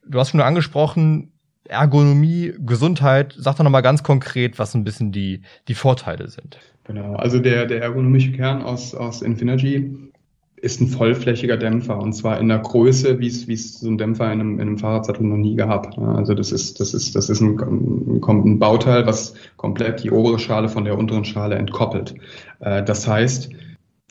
Du 0.06 0.20
hast 0.20 0.30
schon 0.30 0.40
angesprochen, 0.40 1.32
Ergonomie, 1.68 2.52
Gesundheit. 2.58 3.34
Sag 3.36 3.56
doch 3.56 3.64
nochmal 3.64 3.82
ganz 3.82 4.02
konkret, 4.02 4.58
was 4.58 4.74
ein 4.74 4.84
bisschen 4.84 5.12
die, 5.12 5.42
die 5.68 5.74
Vorteile 5.74 6.28
sind. 6.28 6.58
Genau, 6.84 7.14
also 7.14 7.38
der, 7.38 7.66
der 7.66 7.82
ergonomische 7.82 8.32
Kern 8.32 8.62
aus, 8.62 8.94
aus 8.94 9.22
Infinergy 9.22 10.10
ist 10.56 10.80
ein 10.80 10.88
vollflächiger 10.88 11.56
Dämpfer 11.56 11.98
und 11.98 12.12
zwar 12.12 12.38
in 12.38 12.48
der 12.48 12.58
Größe, 12.58 13.18
wie 13.18 13.28
es 13.28 13.48
wie 13.48 13.54
es 13.54 13.80
so 13.80 13.88
ein 13.88 13.96
Dämpfer 13.96 14.26
in 14.32 14.40
einem, 14.40 14.54
in 14.54 14.60
einem 14.60 14.78
Fahrradsattel 14.78 15.24
noch 15.24 15.36
nie 15.36 15.56
gehabt. 15.56 15.96
Also 15.98 16.34
das 16.34 16.52
ist 16.52 16.80
das 16.80 16.92
ist 16.92 17.16
das 17.16 17.30
ist 17.30 17.40
ein, 17.40 17.58
ein 17.58 18.58
Bauteil, 18.58 19.06
was 19.06 19.34
komplett 19.56 20.02
die 20.02 20.10
obere 20.10 20.38
Schale 20.38 20.68
von 20.68 20.84
der 20.84 20.98
unteren 20.98 21.24
Schale 21.24 21.54
entkoppelt. 21.54 22.14
Äh, 22.60 22.82
das 22.82 23.08
heißt, 23.08 23.50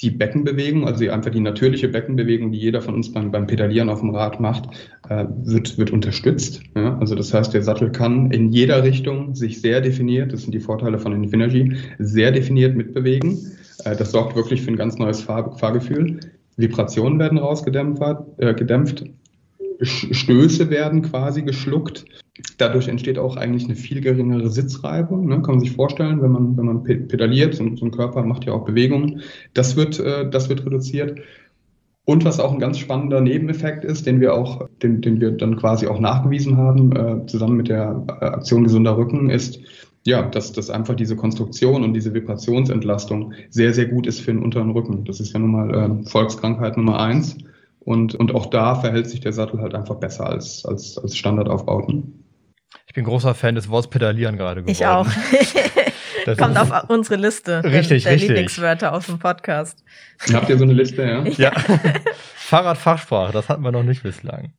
die 0.02 0.12
Beckenbewegung, 0.12 0.86
also 0.88 1.10
einfach 1.10 1.32
die 1.32 1.42
natürliche 1.42 1.90
Beckenbewegung, 1.90 2.52
die 2.52 2.58
jeder 2.58 2.82
von 2.82 2.96
uns 2.96 3.12
beim, 3.12 3.32
beim 3.32 3.48
Pedalieren 3.48 3.90
auf 3.90 4.00
dem 4.00 4.12
Rad 4.12 4.40
macht, 4.40 4.70
äh, 5.10 5.26
wird, 5.44 5.78
wird 5.78 5.92
unterstützt. 5.92 6.62
Ja? 6.76 6.98
Also 7.00 7.16
das 7.16 7.34
heißt, 7.34 7.54
der 7.54 7.64
Sattel 7.64 7.92
kann 7.92 8.32
in 8.32 8.52
jeder 8.52 8.84
Richtung 8.84 9.36
sich 9.36 9.62
sehr 9.62 9.82
definiert, 9.82 10.32
das 10.32 10.44
sind 10.44 10.54
die 10.54 10.60
Vorteile 10.60 11.00
von 11.00 11.14
Infinergy, 11.14 11.76
sehr 12.00 12.32
definiert 12.32 12.76
mitbewegen. 12.76 13.38
Äh, 13.84 13.96
das 13.96 14.12
sorgt 14.12 14.36
wirklich 14.36 14.62
für 14.62 14.72
ein 14.72 14.78
ganz 14.78 14.98
neues 14.98 15.22
Fahr 15.22 15.58
Fahrgefühl. 15.58 16.20
Vibrationen 16.56 17.20
werden 17.20 17.38
rausgedämpft, 17.38 18.02
äh, 18.38 18.54
gedämpft. 18.54 19.06
Stöße 19.82 20.70
werden 20.70 21.04
quasi 21.04 21.42
geschluckt. 21.42 22.06
Dadurch 22.58 22.88
entsteht 22.88 23.18
auch 23.18 23.36
eigentlich 23.38 23.66
eine 23.66 23.76
viel 23.76 24.02
geringere 24.02 24.50
Sitzreibung. 24.50 25.28
Ne? 25.28 25.42
Kann 25.42 25.56
man 25.56 25.60
sich 25.60 25.72
vorstellen, 25.72 26.22
wenn 26.22 26.32
man, 26.32 26.58
wenn 26.58 26.66
man 26.66 26.84
pedaliert, 26.84 27.56
so, 27.56 27.76
so 27.76 27.86
ein 27.86 27.92
Körper 27.92 28.24
macht 28.24 28.46
ja 28.46 28.54
auch 28.54 28.66
Bewegungen. 28.66 29.22
Das 29.54 29.76
wird, 29.76 30.00
äh, 30.00 30.30
das 30.30 30.50
wird 30.50 30.66
reduziert. 30.66 31.20
Und 32.06 32.26
was 32.26 32.40
auch 32.40 32.52
ein 32.52 32.60
ganz 32.60 32.80
spannender 32.80 33.22
Nebeneffekt 33.22 33.86
ist, 33.86 34.08
den 34.08 34.20
wir 34.20 34.34
auch, 34.34 34.68
den, 34.82 35.02
den 35.02 35.22
wir 35.22 35.32
dann 35.32 35.58
quasi 35.58 35.88
auch 35.88 36.00
nachgewiesen 36.00 36.58
haben, 36.58 36.92
äh, 36.96 37.26
zusammen 37.28 37.58
mit 37.58 37.70
der 37.70 38.04
äh, 38.08 38.26
Aktion 38.26 38.64
Gesunder 38.64 38.98
Rücken, 38.98 39.30
ist, 39.30 39.60
ja, 40.06 40.24
dass, 40.24 40.52
dass 40.52 40.70
einfach 40.70 40.96
diese 40.96 41.16
Konstruktion 41.16 41.84
und 41.84 41.94
diese 41.94 42.14
Vibrationsentlastung 42.14 43.34
sehr, 43.50 43.74
sehr 43.74 43.86
gut 43.86 44.08
ist 44.08 44.22
für 44.22 44.32
den 44.32 44.42
unteren 44.42 44.72
Rücken. 44.72 45.06
Das 45.06 45.20
ist 45.20 45.34
ja 45.34 45.40
nun 45.40 45.52
mal 45.52 45.74
äh, 45.74 46.10
Volkskrankheit 46.10 46.78
Nummer 46.78 47.00
eins. 47.00 47.38
Und, 47.80 48.16
und 48.16 48.34
auch 48.34 48.48
da 48.48 48.76
verhält 48.76 49.10
sich 49.10 49.20
der 49.20 49.34
Sattel 49.34 49.62
halt 49.62 49.76
einfach 49.76 49.96
besser 49.96 50.28
als, 50.28 50.66
als, 50.66 50.98
als 50.98 51.16
Standardaufbauten. 51.16 52.24
Ich 52.88 52.94
bin 52.94 53.04
großer 53.04 53.36
Fan 53.36 53.56
des 53.56 53.70
Wortes 53.70 53.90
Pedalieren 53.90 54.38
gerade 54.38 54.64
geworden. 54.64 54.72
Ich 54.72 54.86
auch. 54.86 55.08
Kommt 56.38 56.58
auf 56.58 56.90
unsere 56.90 57.16
Liste 57.16 57.64
richtig, 57.64 58.04
der 58.04 58.14
richtig. 58.14 58.30
Lieblingswörter 58.30 58.94
auf 58.94 59.06
dem 59.06 59.20
Podcast. 59.20 59.84
Habt 60.32 60.50
ihr 60.50 60.58
so 60.58 60.64
eine 60.64 60.74
Liste, 60.74 61.04
ja? 61.38 61.52
Ja. 61.52 61.52
Fahrradfachsprache, 62.36 63.32
das 63.32 63.50
hatten 63.50 63.64
wir 63.64 63.72
noch 63.72 63.84
nicht 63.84 64.04
bislang. 64.04 64.54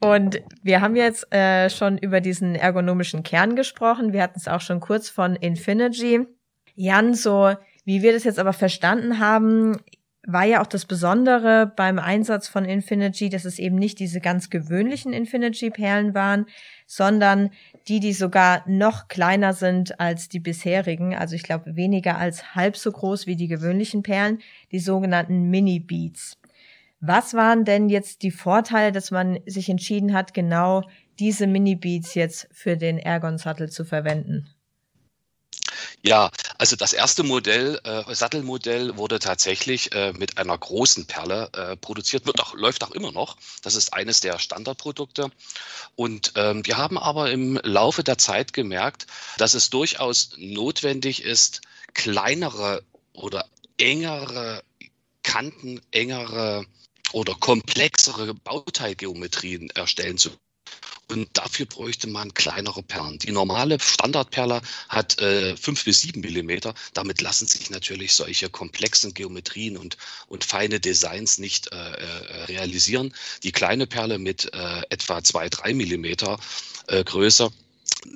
Und 0.00 0.40
wir 0.62 0.80
haben 0.80 0.96
jetzt 0.96 1.32
äh, 1.32 1.70
schon 1.70 1.98
über 1.98 2.20
diesen 2.20 2.54
ergonomischen 2.54 3.22
Kern 3.22 3.56
gesprochen. 3.56 4.12
Wir 4.12 4.22
hatten 4.22 4.38
es 4.38 4.48
auch 4.48 4.60
schon 4.60 4.80
kurz 4.80 5.08
von 5.08 5.36
Infinergy. 5.36 6.26
Jan, 6.74 7.14
so 7.14 7.54
wie 7.84 8.02
wir 8.02 8.12
das 8.12 8.24
jetzt 8.24 8.38
aber 8.38 8.52
verstanden 8.52 9.20
haben, 9.20 9.78
war 10.26 10.44
ja 10.44 10.60
auch 10.60 10.66
das 10.66 10.86
Besondere 10.86 11.72
beim 11.76 12.00
Einsatz 12.00 12.48
von 12.48 12.64
Infinity, 12.64 13.28
dass 13.28 13.44
es 13.44 13.60
eben 13.60 13.76
nicht 13.76 14.00
diese 14.00 14.20
ganz 14.20 14.50
gewöhnlichen 14.50 15.12
Infinity-Perlen 15.12 16.14
waren, 16.14 16.46
sondern 16.86 17.50
die, 17.86 18.00
die 18.00 18.12
sogar 18.12 18.68
noch 18.68 19.06
kleiner 19.06 19.52
sind 19.52 20.00
als 20.00 20.28
die 20.28 20.40
bisherigen, 20.40 21.14
also 21.14 21.36
ich 21.36 21.44
glaube 21.44 21.76
weniger 21.76 22.18
als 22.18 22.56
halb 22.56 22.76
so 22.76 22.90
groß 22.90 23.28
wie 23.28 23.36
die 23.36 23.46
gewöhnlichen 23.46 24.02
Perlen, 24.02 24.38
die 24.72 24.80
sogenannten 24.80 25.48
Mini-Beats. 25.48 26.38
Was 27.00 27.34
waren 27.34 27.64
denn 27.64 27.88
jetzt 27.88 28.22
die 28.22 28.32
Vorteile, 28.32 28.90
dass 28.90 29.12
man 29.12 29.38
sich 29.46 29.68
entschieden 29.68 30.12
hat, 30.12 30.34
genau 30.34 30.82
diese 31.20 31.46
Mini-Beats 31.46 32.14
jetzt 32.14 32.48
für 32.50 32.76
den 32.76 32.98
Ergon-Sattel 32.98 33.70
zu 33.70 33.84
verwenden? 33.84 34.48
Ja, 36.06 36.30
also 36.56 36.76
das 36.76 36.92
erste 36.92 37.24
Modell, 37.24 37.80
äh, 37.82 38.14
Sattelmodell 38.14 38.96
wurde 38.96 39.18
tatsächlich 39.18 39.92
äh, 39.92 40.12
mit 40.12 40.38
einer 40.38 40.56
großen 40.56 41.06
Perle 41.06 41.50
äh, 41.52 41.76
produziert, 41.76 42.26
wird 42.26 42.40
auch, 42.40 42.54
läuft 42.54 42.84
auch 42.84 42.92
immer 42.92 43.10
noch. 43.10 43.36
Das 43.62 43.74
ist 43.74 43.92
eines 43.92 44.20
der 44.20 44.38
Standardprodukte. 44.38 45.32
Und 45.96 46.32
ähm, 46.36 46.64
wir 46.64 46.76
haben 46.76 46.96
aber 46.96 47.32
im 47.32 47.58
Laufe 47.64 48.04
der 48.04 48.18
Zeit 48.18 48.52
gemerkt, 48.52 49.08
dass 49.36 49.54
es 49.54 49.68
durchaus 49.68 50.30
notwendig 50.36 51.24
ist, 51.24 51.62
kleinere 51.92 52.84
oder 53.12 53.44
engere 53.76 54.62
Kanten, 55.24 55.80
engere 55.90 56.66
oder 57.14 57.34
komplexere 57.34 58.32
Bauteilgeometrien 58.32 59.70
erstellen 59.70 60.18
zu 60.18 60.30
und 61.08 61.28
dafür 61.34 61.66
bräuchte 61.66 62.08
man 62.08 62.34
kleinere 62.34 62.82
Perlen. 62.82 63.18
Die 63.18 63.30
normale 63.30 63.78
Standardperle 63.78 64.60
hat 64.88 65.20
äh, 65.20 65.56
5 65.56 65.84
bis 65.84 66.00
7 66.00 66.20
Millimeter. 66.20 66.74
Damit 66.94 67.20
lassen 67.20 67.46
sich 67.46 67.70
natürlich 67.70 68.14
solche 68.14 68.50
komplexen 68.50 69.14
Geometrien 69.14 69.76
und, 69.76 69.96
und 70.28 70.44
feine 70.44 70.80
Designs 70.80 71.38
nicht 71.38 71.72
äh, 71.72 71.76
äh 71.76 72.44
realisieren. 72.44 73.14
Die 73.44 73.52
kleine 73.52 73.86
Perle 73.86 74.18
mit 74.18 74.52
äh, 74.52 74.82
etwa 74.90 75.22
2, 75.22 75.48
3 75.48 75.74
Millimeter 75.74 76.38
äh, 76.88 77.04
Größe 77.04 77.52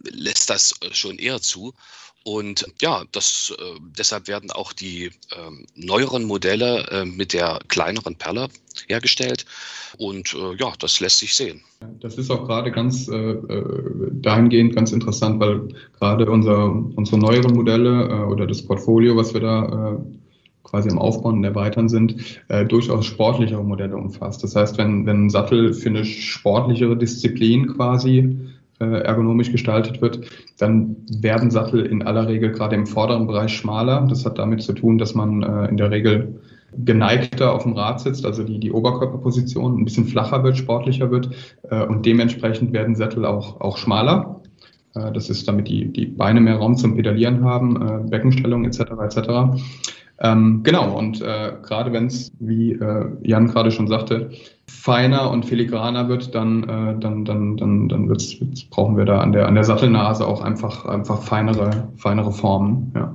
lässt 0.04 0.50
das 0.50 0.74
äh, 0.80 0.92
schon 0.92 1.18
eher 1.18 1.40
zu. 1.40 1.74
Und 2.24 2.66
ja, 2.82 3.02
das, 3.12 3.54
äh, 3.58 3.80
deshalb 3.98 4.28
werden 4.28 4.50
auch 4.50 4.72
die 4.72 5.06
äh, 5.06 5.10
neueren 5.74 6.24
Modelle 6.24 6.86
äh, 6.90 7.04
mit 7.04 7.32
der 7.32 7.60
kleineren 7.68 8.16
Perle 8.16 8.48
hergestellt. 8.88 9.46
Und 9.96 10.34
äh, 10.34 10.54
ja, 10.56 10.72
das 10.78 11.00
lässt 11.00 11.18
sich 11.18 11.34
sehen. 11.34 11.62
Das 12.00 12.18
ist 12.18 12.30
auch 12.30 12.46
gerade 12.46 12.70
ganz 12.70 13.08
äh, 13.08 13.14
äh, 13.14 14.10
dahingehend 14.12 14.76
ganz 14.76 14.92
interessant, 14.92 15.40
weil 15.40 15.68
gerade 15.98 16.30
unser, 16.30 16.70
unsere 16.70 17.18
neueren 17.18 17.54
Modelle 17.54 18.26
oder 18.26 18.46
das 18.46 18.62
Portfolio, 18.62 19.16
was 19.16 19.32
wir 19.32 19.40
da 19.40 19.98
quasi 20.70 20.88
am 20.88 20.98
Aufbauen 20.98 21.38
und 21.38 21.44
Erweitern 21.44 21.88
sind, 21.88 22.40
äh, 22.48 22.64
durchaus 22.64 23.06
sportlichere 23.06 23.64
Modelle 23.64 23.96
umfasst. 23.96 24.42
Das 24.44 24.54
heißt, 24.54 24.78
wenn, 24.78 25.04
wenn 25.04 25.26
ein 25.26 25.30
Sattel 25.30 25.72
für 25.72 25.88
eine 25.88 26.04
sportlichere 26.04 26.96
Disziplin 26.96 27.74
quasi 27.74 28.36
ergonomisch 28.84 29.52
gestaltet 29.52 30.00
wird, 30.00 30.20
dann 30.58 30.96
werden 31.20 31.50
Sattel 31.50 31.84
in 31.84 32.02
aller 32.02 32.28
Regel 32.28 32.50
gerade 32.52 32.76
im 32.76 32.86
vorderen 32.86 33.26
Bereich 33.26 33.52
schmaler. 33.52 34.06
Das 34.08 34.24
hat 34.24 34.38
damit 34.38 34.62
zu 34.62 34.72
tun, 34.72 34.98
dass 34.98 35.14
man 35.14 35.42
äh, 35.42 35.68
in 35.68 35.76
der 35.76 35.90
Regel 35.90 36.40
geneigter 36.76 37.52
auf 37.52 37.64
dem 37.64 37.72
Rad 37.72 38.00
sitzt, 38.00 38.24
also 38.24 38.44
die, 38.44 38.58
die 38.58 38.72
Oberkörperposition 38.72 39.78
ein 39.78 39.84
bisschen 39.84 40.06
flacher 40.06 40.42
wird, 40.44 40.56
sportlicher 40.56 41.10
wird 41.10 41.30
äh, 41.70 41.84
und 41.84 42.06
dementsprechend 42.06 42.72
werden 42.72 42.94
Sättel 42.94 43.24
auch, 43.24 43.60
auch 43.60 43.76
schmaler. 43.76 44.40
Äh, 44.94 45.12
das 45.12 45.30
ist 45.30 45.46
damit 45.48 45.68
die, 45.68 45.92
die 45.92 46.06
Beine 46.06 46.40
mehr 46.40 46.56
Raum 46.56 46.76
zum 46.76 46.96
Pedalieren 46.96 47.44
haben, 47.44 47.76
äh, 47.82 48.08
Beckenstellung 48.08 48.64
etc. 48.64 48.80
etc. 48.80 49.28
Ähm, 50.22 50.60
genau, 50.62 50.96
und 50.96 51.22
äh, 51.22 51.52
gerade 51.62 51.92
wenn 51.92 52.06
es, 52.06 52.30
wie 52.38 52.72
äh, 52.72 53.06
Jan 53.22 53.48
gerade 53.48 53.70
schon 53.70 53.88
sagte, 53.88 54.30
feiner 54.70 55.30
und 55.30 55.44
filigraner 55.44 56.08
wird, 56.08 56.34
dann, 56.34 56.62
äh, 56.62 56.98
dann, 56.98 57.24
dann, 57.24 57.56
dann, 57.56 57.88
dann 57.88 58.08
wird's, 58.08 58.40
wird's, 58.40 58.64
brauchen 58.64 58.96
wir 58.96 59.04
da 59.04 59.20
an 59.20 59.32
der, 59.32 59.46
an 59.46 59.54
der 59.54 59.64
Sattelnase 59.64 60.26
auch 60.26 60.40
einfach, 60.40 60.86
einfach 60.86 61.22
feinere, 61.22 61.92
feinere 61.96 62.32
Formen. 62.32 62.92
Ja. 62.94 63.14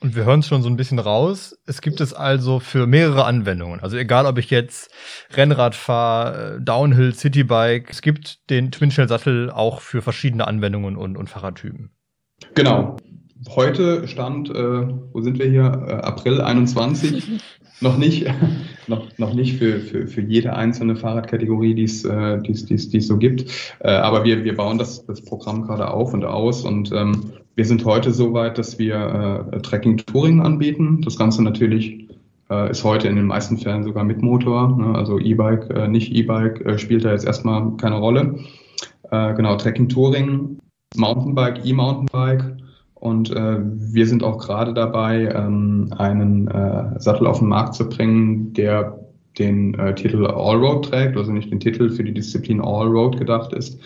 Und 0.00 0.14
wir 0.14 0.24
hören 0.24 0.40
es 0.40 0.46
schon 0.46 0.62
so 0.62 0.68
ein 0.68 0.76
bisschen 0.76 0.98
raus. 0.98 1.56
Es 1.66 1.80
gibt 1.80 2.00
es 2.00 2.12
also 2.12 2.60
für 2.60 2.86
mehrere 2.86 3.24
Anwendungen. 3.24 3.80
Also 3.80 3.96
egal, 3.96 4.26
ob 4.26 4.38
ich 4.38 4.50
jetzt 4.50 4.90
Rennrad 5.34 5.74
fahre, 5.74 6.60
Downhill, 6.60 7.14
Citybike, 7.14 7.90
es 7.90 8.02
gibt 8.02 8.50
den 8.50 8.70
Twin-Shell-Sattel 8.70 9.50
auch 9.50 9.80
für 9.80 10.02
verschiedene 10.02 10.46
Anwendungen 10.46 10.96
und, 10.96 11.16
und 11.16 11.30
Fahrradtypen. 11.30 11.90
Genau. 12.54 12.96
Heute 13.48 14.06
stand, 14.06 14.50
äh, 14.50 14.54
wo 14.54 15.20
sind 15.22 15.38
wir 15.38 15.46
hier? 15.46 15.64
Äh, 15.88 15.92
April 15.94 16.40
21. 16.40 17.40
noch 17.80 17.96
nicht, 17.98 18.26
noch, 18.86 19.06
noch 19.18 19.34
nicht 19.34 19.58
für, 19.58 19.80
für, 19.80 20.06
für 20.06 20.20
jede 20.20 20.54
einzelne 20.54 20.96
Fahrradkategorie, 20.96 21.74
die 21.74 21.84
es 21.84 22.04
äh, 22.04 22.40
die's, 22.42 22.64
die's, 22.66 22.88
die's 22.88 23.06
so 23.06 23.16
gibt. 23.18 23.46
Äh, 23.80 23.90
aber 23.90 24.24
wir, 24.24 24.44
wir 24.44 24.56
bauen 24.56 24.78
das, 24.78 25.04
das 25.06 25.22
Programm 25.22 25.62
gerade 25.62 25.90
auf 25.90 26.14
und 26.14 26.24
aus 26.24 26.64
und 26.64 26.92
ähm, 26.92 27.32
wir 27.54 27.64
sind 27.64 27.84
heute 27.86 28.12
so 28.12 28.34
weit, 28.34 28.58
dass 28.58 28.78
wir 28.78 29.50
äh, 29.52 29.60
Tracking 29.62 29.96
Touring 29.96 30.42
anbieten. 30.42 31.00
Das 31.02 31.16
Ganze 31.16 31.42
natürlich 31.42 32.06
äh, 32.50 32.70
ist 32.70 32.84
heute 32.84 33.08
in 33.08 33.16
den 33.16 33.26
meisten 33.26 33.56
Fällen 33.56 33.82
sogar 33.82 34.04
mit 34.04 34.20
Motor. 34.20 34.76
Ne? 34.76 34.94
Also 34.94 35.18
E-Bike, 35.18 35.70
äh, 35.70 35.88
nicht 35.88 36.12
E-Bike 36.12 36.60
äh, 36.66 36.78
spielt 36.78 37.04
da 37.04 37.12
jetzt 37.12 37.24
erstmal 37.24 37.76
keine 37.78 37.96
Rolle. 37.96 38.38
Äh, 39.10 39.34
genau, 39.34 39.56
Tracking 39.56 39.88
Touring, 39.88 40.58
Mountainbike, 40.96 41.64
E-Mountainbike 41.64 42.56
und 42.96 43.30
äh, 43.30 43.58
wir 43.60 44.06
sind 44.06 44.24
auch 44.24 44.38
gerade 44.38 44.72
dabei, 44.72 45.28
ähm, 45.34 45.92
einen 45.96 46.48
äh, 46.48 46.98
Sattel 46.98 47.26
auf 47.26 47.40
den 47.40 47.48
Markt 47.48 47.74
zu 47.74 47.88
bringen, 47.88 48.54
der 48.54 48.98
den 49.38 49.74
äh, 49.74 49.94
Titel 49.94 50.26
Allroad 50.26 50.86
trägt, 50.86 51.16
also 51.16 51.30
nicht 51.30 51.50
den 51.50 51.60
Titel 51.60 51.90
für 51.90 52.04
die 52.04 52.14
Disziplin 52.14 52.60
Allroad 52.60 53.18
gedacht 53.18 53.52
ist. 53.52 53.78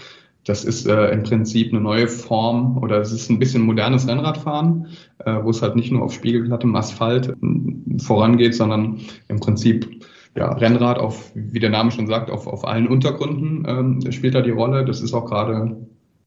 Das 0.44 0.64
ist 0.64 0.86
äh, 0.86 1.10
im 1.10 1.24
Prinzip 1.24 1.72
eine 1.72 1.80
neue 1.80 2.06
Form 2.06 2.78
oder 2.78 3.00
es 3.00 3.12
ist 3.12 3.28
ein 3.30 3.40
bisschen 3.40 3.62
modernes 3.62 4.08
Rennradfahren, 4.08 4.86
äh, 5.18 5.42
wo 5.42 5.50
es 5.50 5.60
halt 5.60 5.74
nicht 5.74 5.90
nur 5.90 6.02
auf 6.02 6.14
spiegelglattem 6.14 6.74
Asphalt 6.76 7.28
äh, 7.28 7.98
vorangeht, 7.98 8.54
sondern 8.54 9.00
im 9.28 9.40
Prinzip 9.40 10.06
ja, 10.36 10.52
Rennrad 10.52 10.98
auf, 10.98 11.32
wie 11.34 11.58
der 11.58 11.70
Name 11.70 11.90
schon 11.90 12.06
sagt, 12.06 12.30
auf, 12.30 12.46
auf 12.46 12.64
allen 12.64 12.86
Untergründen 12.86 13.64
ähm, 13.66 14.12
spielt 14.12 14.36
da 14.36 14.40
die 14.40 14.50
Rolle. 14.50 14.84
Das 14.84 15.00
ist 15.00 15.12
auch 15.12 15.26
gerade, 15.26 15.76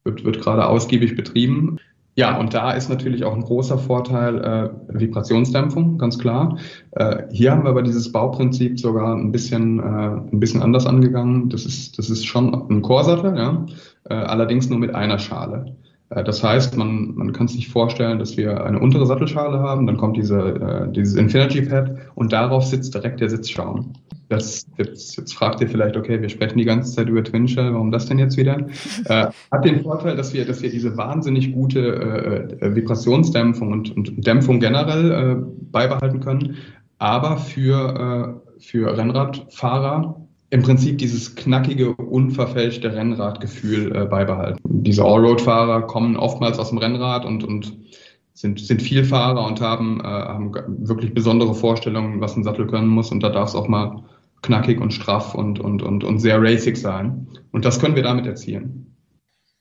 wird, 0.03 0.25
wird 0.25 0.41
gerade 0.41 0.67
ausgiebig 0.67 1.15
betrieben. 1.15 1.79
Ja, 2.15 2.38
und 2.38 2.53
da 2.53 2.72
ist 2.72 2.89
natürlich 2.89 3.24
auch 3.24 3.34
ein 3.34 3.41
großer 3.41 3.79
Vorteil 3.79 4.38
äh, 4.43 5.00
Vibrationsdämpfung, 5.00 5.98
ganz 5.98 6.20
klar. 6.20 6.60
Äh, 6.91 7.24
hier 7.32 7.51
haben 7.51 7.63
wir 7.63 7.72
aber 7.72 7.82
dieses 7.82 8.12
Bauprinzip 8.12 8.79
sogar 8.79 9.15
ein 9.15 9.32
bisschen, 9.32 9.79
äh, 9.79 9.84
ein 10.32 10.39
bisschen 10.39 10.62
anders 10.62 10.86
angegangen. 10.86 11.50
Das 11.50 11.65
ist, 11.65 11.98
das 11.98 12.12
ist 12.12 12.25
schon 12.25 12.53
ein 12.70 12.84
Chorsattel, 12.84 13.36
ja, 13.36 13.65
äh, 14.10 14.13
allerdings 14.13 14.70
nur 14.70 14.77
mit 14.77 14.93
einer 14.93 15.17
Schale. 15.17 15.75
Äh, 16.15 16.24
das 16.24 16.43
heißt, 16.43 16.77
man, 16.77 17.15
man 17.15 17.34
kann 17.34 17.48
sich 17.48 17.70
vorstellen, 17.70 18.20
dass 18.20 18.38
wir 18.38 18.63
eine 18.63 18.79
untere 18.79 19.05
Sattelschale 19.05 19.60
haben, 19.60 19.88
dann 19.88 19.98
kommt 19.98 20.17
diese, 20.17 20.39
äh, 20.39 20.91
dieses 20.91 21.15
Infinity 21.15 21.63
Pad 21.63 21.96
und 22.15 22.32
darauf 22.32 22.65
sitzt 22.65 22.93
direkt 22.93 23.22
der 23.22 23.29
Sitzschaum. 23.29 23.93
Das, 24.29 24.65
jetzt, 24.77 25.17
jetzt 25.17 25.34
fragt 25.34 25.62
ihr 25.62 25.67
vielleicht, 25.67 25.96
okay, 25.96 26.20
wir 26.22 26.29
sprechen 26.29 26.58
die 26.58 26.65
ganze 26.65 26.96
Zeit 26.96 27.08
über 27.08 27.24
Twin 27.24 27.48
Shell, 27.48 27.74
warum 27.74 27.91
das 27.91 28.08
denn 28.08 28.20
jetzt 28.20 28.38
wieder? 28.38 28.58
Äh, 29.05 29.27
hat 29.51 29.65
den 29.65 29.84
Vorteil, 29.84 30.15
dass 30.15 30.34
wir, 30.34 30.46
dass 30.46 30.62
wir 30.62 30.70
diese 30.70 30.96
wahnsinnig 30.96 31.53
gute 31.53 31.79
äh, 32.60 32.65
äh, 32.65 32.75
Vibrationsdämpfung 32.75 33.72
und, 33.72 33.96
und 33.98 34.25
Dämpfung 34.25 34.60
generell 34.60 35.12
äh, 35.12 35.36
beibehalten 35.72 36.22
können, 36.22 36.58
aber 37.00 37.38
für, 37.38 38.41
für 38.60 38.98
Rennradfahrer 38.98 40.22
im 40.53 40.62
Prinzip 40.62 41.00
dieses 41.00 41.33
knackige, 41.33 41.95
unverfälschte 41.95 42.93
Rennradgefühl 42.93 43.95
äh, 43.95 44.05
beibehalten. 44.05 44.60
Diese 44.63 45.04
Allroad-Fahrer 45.04 45.82
kommen 45.88 46.15
oftmals 46.15 46.60
aus 46.60 46.69
dem 46.69 46.77
Rennrad 46.77 47.25
und, 47.25 47.43
und 47.43 47.75
sind, 48.34 48.60
sind 48.60 48.84
Vielfahrer 48.84 49.47
und 49.47 49.62
haben, 49.62 49.99
äh, 50.01 50.04
haben 50.04 50.54
wirklich 50.86 51.12
besondere 51.15 51.56
Vorstellungen, 51.56 52.21
was 52.21 52.38
ein 52.38 52.43
Sattel 52.43 52.67
können 52.67 52.88
muss. 52.88 53.12
Und 53.12 53.23
da 53.23 53.30
darf 53.30 53.49
es 53.49 53.56
auch 53.56 53.67
mal 53.67 54.04
knackig 54.43 54.80
und 54.80 54.93
straff 54.93 55.34
und, 55.34 55.60
und, 55.60 55.82
und, 55.82 56.04
und 56.04 56.19
sehr 56.19 56.39
racing 56.39 56.75
sein. 56.75 57.27
Und 57.51 57.65
das 57.65 57.80
können 57.80 57.95
wir 57.95 58.04
damit 58.04 58.27
erzielen. 58.27 58.92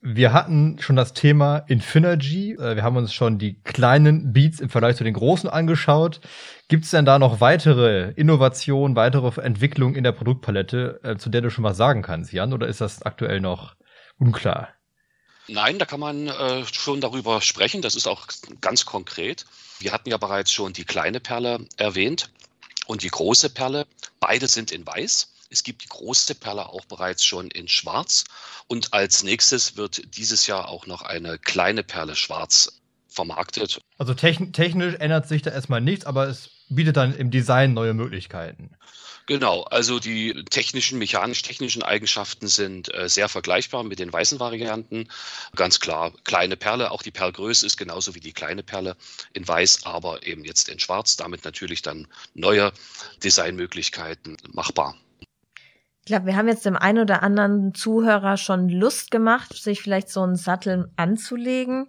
Wir 0.05 0.33
hatten 0.33 0.79
schon 0.81 0.97
das 0.97 1.12
Thema 1.12 1.59
Infinergy. 1.69 2.55
Äh, 2.55 2.75
wir 2.75 2.83
haben 2.83 2.97
uns 2.97 3.15
schon 3.15 3.38
die 3.38 3.62
kleinen 3.62 4.33
Beats 4.33 4.59
im 4.59 4.69
Vergleich 4.69 4.97
zu 4.97 5.05
den 5.05 5.15
großen 5.15 5.49
angeschaut. 5.49 6.21
Gibt 6.67 6.85
es 6.85 6.91
denn 6.91 7.05
da 7.05 7.21
noch 7.21 7.41
weitere 7.41 8.11
Innovationen, 8.17 8.97
weitere 8.97 9.41
Entwicklungen 9.41 9.95
in 9.95 10.03
der 10.03 10.11
Produktpalette, 10.11 11.01
äh, 11.05 11.17
zu 11.19 11.31
der 11.31 11.41
du 11.41 11.51
schon 11.51 11.62
was 11.62 11.77
sagen 11.77 12.03
kannst, 12.03 12.33
Jan? 12.33 12.53
Oder 12.53 12.67
ist 12.67 12.81
das 12.81 13.03
aktuell 13.03 13.41
noch 13.41 13.77
unklar? 14.19 14.71
Nein, 15.47 15.79
da 15.79 15.85
kann 15.85 16.01
man 16.01 16.27
äh, 16.27 16.65
schon 16.65 17.01
darüber 17.01 17.41
sprechen. 17.41 17.81
Das 17.81 17.95
ist 17.95 18.09
auch 18.09 18.27
ganz 18.61 18.85
konkret. 18.85 19.47
Wir 19.79 19.93
hatten 19.93 20.11
ja 20.11 20.17
bereits 20.17 20.51
schon 20.51 20.73
die 20.73 20.85
kleine 20.85 21.21
Perle 21.21 21.69
erwähnt 21.77 22.29
und 22.87 23.05
die 23.05 23.09
große 23.09 23.51
Perle. 23.51 23.87
Beide 24.19 24.49
sind 24.49 24.73
in 24.73 24.85
weiß. 24.85 25.32
Es 25.53 25.62
gibt 25.62 25.85
die 25.85 25.88
große 25.88 26.35
Perle 26.35 26.71
auch 26.71 26.87
bereits 26.87 27.25
schon 27.25 27.51
in 27.51 27.69
Schwarz. 27.69 28.25
Und 28.69 28.95
als 28.95 29.23
nächstes 29.23 29.77
wird 29.77 30.17
dieses 30.17 30.47
Jahr 30.47 30.69
auch 30.69 30.87
noch 30.87 31.03
eine 31.03 31.38
kleine 31.38 31.83
Perle 31.83 32.17
Schwarz 32.17 32.81
vermarktet. 33.07 33.81
Also 33.99 34.15
technisch 34.15 34.95
ändert 34.95 35.29
sich 35.29 35.43
da 35.43 35.51
erstmal 35.51 35.83
nichts, 35.83 36.07
aber 36.07 36.27
es 36.29 36.49
bietet 36.71 36.97
dann 36.97 37.15
im 37.15 37.31
Design 37.31 37.75
neue 37.75 37.93
Möglichkeiten. 37.93 38.71
Genau, 39.27 39.62
also 39.62 40.01
die 40.01 40.45
technischen, 40.51 40.99
mechanisch-technischen 40.99 41.83
Eigenschaften 41.83 42.49
sind 42.49 42.93
äh, 42.93 43.09
sehr 43.09 43.29
vergleichbar 43.29 43.85
mit 43.85 44.01
den 44.01 44.12
weißen 44.12 44.41
Varianten. 44.41 45.09
Ganz 45.55 45.79
klar, 45.79 46.12
kleine 46.25 46.57
Perle, 46.57 46.91
auch 46.91 47.03
die 47.03 47.12
Perlgröße 47.12 47.65
ist 47.65 47.77
genauso 47.77 48.17
wie 48.17 48.21
die 48.21 48.33
kleine 48.33 48.65
Perle 48.65 48.97
in 49.33 49.47
weiß, 49.47 49.85
aber 49.85 50.27
eben 50.27 50.45
jetzt 50.45 50.69
in 50.69 50.81
schwarz. 50.81 51.17
Damit 51.17 51.45
natürlich 51.45 51.83
dann 51.83 52.09
neue 52.35 52.73
Designmöglichkeiten 53.23 54.38
machbar. 54.53 54.97
Ich 56.05 56.07
glaube, 56.07 56.27
wir 56.27 56.37
haben 56.37 56.49
jetzt 56.49 56.67
dem 56.67 56.75
einen 56.75 56.99
oder 56.99 57.23
anderen 57.23 57.75
Zuhörer 57.75 58.37
schon 58.37 58.69
Lust 58.69 59.12
gemacht, 59.12 59.55
sich 59.55 59.81
vielleicht 59.81 60.09
so 60.09 60.21
einen 60.23 60.35
Sattel 60.35 60.91
anzulegen. 60.97 61.87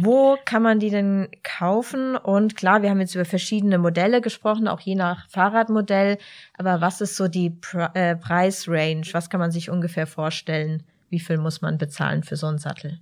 Wo 0.00 0.36
kann 0.44 0.62
man 0.62 0.78
die 0.78 0.90
denn 0.90 1.26
kaufen? 1.42 2.16
Und 2.16 2.54
klar, 2.56 2.82
wir 2.82 2.90
haben 2.90 3.00
jetzt 3.00 3.16
über 3.16 3.24
verschiedene 3.24 3.78
Modelle 3.78 4.20
gesprochen, 4.20 4.68
auch 4.68 4.80
je 4.80 4.94
nach 4.94 5.28
Fahrradmodell. 5.30 6.18
Aber 6.56 6.80
was 6.80 7.00
ist 7.00 7.16
so 7.16 7.26
die 7.26 7.50
Pre 7.50 7.90
äh, 7.94 8.14
Preisrange? 8.14 9.02
Was 9.12 9.30
kann 9.30 9.40
man 9.40 9.50
sich 9.50 9.68
ungefähr 9.68 10.06
vorstellen? 10.06 10.84
Wie 11.10 11.18
viel 11.18 11.38
muss 11.38 11.60
man 11.60 11.76
bezahlen 11.76 12.22
für 12.22 12.36
so 12.36 12.46
einen 12.46 12.58
Sattel? 12.58 13.00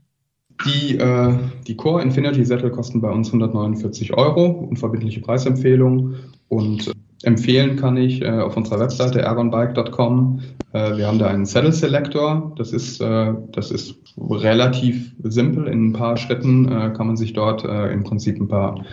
Die, 0.65 0.97
äh, 0.97 1.39
die 1.67 1.77
Core 1.77 2.03
Infinity 2.03 2.45
Sättel 2.45 2.71
kosten 2.71 3.03
bei 3.03 3.11
uns 3.11 3.29
149 3.29 4.15
Euro, 4.15 4.47
unverbindliche 4.47 5.21
Preisempfehlung. 5.21 6.15
Und 6.49 6.91
Empfehlen 7.23 7.77
kann 7.77 7.97
ich 7.97 8.23
äh, 8.23 8.31
auf 8.31 8.57
unserer 8.57 8.81
Webseite 8.81 9.21
ergonbike.com. 9.23 10.41
Äh, 10.73 10.97
wir 10.97 11.07
haben 11.07 11.19
da 11.19 11.29
einen 11.29 11.47
Saddle 11.47 11.73
Selector. 11.73 12.53
Das 12.57 12.73
ist, 12.73 13.01
äh, 13.01 13.33
das 13.53 13.71
ist 13.71 13.97
relativ 14.19 15.13
simpel. 15.23 15.69
In 15.69 15.89
ein 15.89 15.93
paar 15.93 16.17
Schritten 16.17 16.67
äh, 16.67 16.93
kann 16.97 17.07
man 17.07 17.17
sich 17.17 17.33
dort 17.33 17.65
äh, 17.65 17.93
im 17.93 18.03
Prinzip 18.03 18.41
ein 18.41 18.49
paar, 18.49 18.85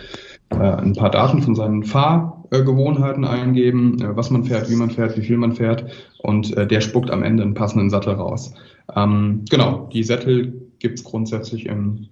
äh, 0.50 0.56
ein 0.56 0.94
paar 0.94 1.10
Daten 1.10 1.42
von 1.42 1.56
seinen 1.56 1.82
Fahrgewohnheiten 1.82 3.24
eingeben, 3.24 4.00
äh, 4.00 4.16
was 4.16 4.30
man 4.30 4.44
fährt, 4.44 4.70
wie 4.70 4.76
man 4.76 4.90
fährt, 4.90 5.16
wie 5.16 5.22
viel 5.22 5.36
man 5.36 5.52
fährt. 5.52 5.86
Und 6.22 6.56
äh, 6.56 6.66
der 6.66 6.80
spuckt 6.80 7.10
am 7.10 7.24
Ende 7.24 7.42
einen 7.42 7.54
passenden 7.54 7.90
Sattel 7.90 8.14
raus. 8.14 8.54
Ähm, 8.94 9.44
genau, 9.50 9.88
die 9.92 10.04
Sättel 10.04 10.70
gibt's 10.78 11.02
grundsätzlich 11.02 11.66
im, 11.66 12.08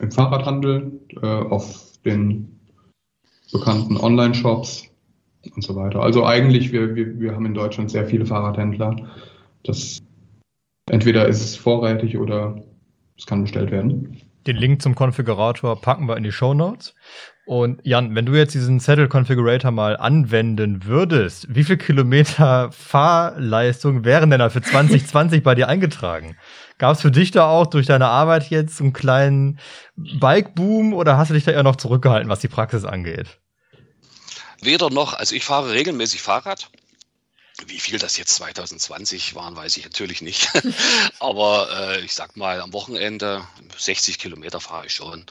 im 0.00 0.10
Fahrradhandel, 0.10 1.00
äh, 1.22 1.26
auf 1.26 1.82
den 2.04 2.60
bekannten 3.52 3.96
Online-Shops 3.96 4.89
und 5.54 5.62
so 5.62 5.76
weiter. 5.76 6.00
Also 6.00 6.24
eigentlich, 6.24 6.72
wir, 6.72 6.94
wir, 6.94 7.18
wir 7.18 7.34
haben 7.34 7.46
in 7.46 7.54
Deutschland 7.54 7.90
sehr 7.90 8.06
viele 8.06 8.26
Fahrradhändler. 8.26 8.96
Das 9.64 9.98
entweder 10.90 11.26
ist 11.28 11.42
es 11.42 11.56
vorrätig 11.56 12.18
oder 12.18 12.62
es 13.16 13.26
kann 13.26 13.42
bestellt 13.42 13.70
werden. 13.70 14.20
Den 14.46 14.56
Link 14.56 14.80
zum 14.80 14.94
Konfigurator 14.94 15.80
packen 15.80 16.06
wir 16.08 16.16
in 16.16 16.22
die 16.22 16.32
Show 16.32 16.54
Notes. 16.54 16.94
Und 17.46 17.80
Jan, 17.84 18.14
wenn 18.14 18.26
du 18.26 18.34
jetzt 18.34 18.54
diesen 18.54 18.80
Saddle 18.80 19.08
Configurator 19.08 19.70
mal 19.70 19.96
anwenden 19.96 20.84
würdest, 20.84 21.52
wie 21.54 21.64
viel 21.64 21.76
Kilometer 21.76 22.70
Fahrleistung 22.72 24.04
wären 24.04 24.30
denn 24.30 24.38
da 24.38 24.50
für 24.50 24.62
2020 24.62 25.42
bei 25.42 25.54
dir 25.54 25.68
eingetragen? 25.68 26.36
Gab 26.78 26.94
es 26.94 27.02
für 27.02 27.10
dich 27.10 27.32
da 27.32 27.48
auch 27.48 27.66
durch 27.66 27.86
deine 27.86 28.06
Arbeit 28.06 28.48
jetzt 28.50 28.80
einen 28.80 28.92
kleinen 28.92 29.58
Bike-Boom 29.96 30.94
oder 30.94 31.18
hast 31.18 31.30
du 31.30 31.34
dich 31.34 31.44
da 31.44 31.52
eher 31.52 31.62
noch 31.62 31.76
zurückgehalten, 31.76 32.30
was 32.30 32.40
die 32.40 32.48
Praxis 32.48 32.84
angeht? 32.84 33.40
Weder 34.60 34.90
noch, 34.90 35.14
also 35.14 35.34
ich 35.34 35.44
fahre 35.44 35.72
regelmäßig 35.72 36.22
Fahrrad. 36.22 36.70
Wie 37.66 37.80
viel 37.80 37.98
das 37.98 38.16
jetzt 38.16 38.34
2020 38.36 39.34
waren, 39.34 39.56
weiß 39.56 39.76
ich 39.76 39.84
natürlich 39.84 40.22
nicht. 40.22 40.50
Aber 41.18 41.68
äh, 41.72 42.00
ich 42.00 42.14
sag 42.14 42.36
mal, 42.36 42.60
am 42.60 42.72
Wochenende 42.72 43.46
60 43.76 44.18
Kilometer 44.18 44.60
fahre 44.60 44.86
ich 44.86 44.94
schon. 44.94 45.26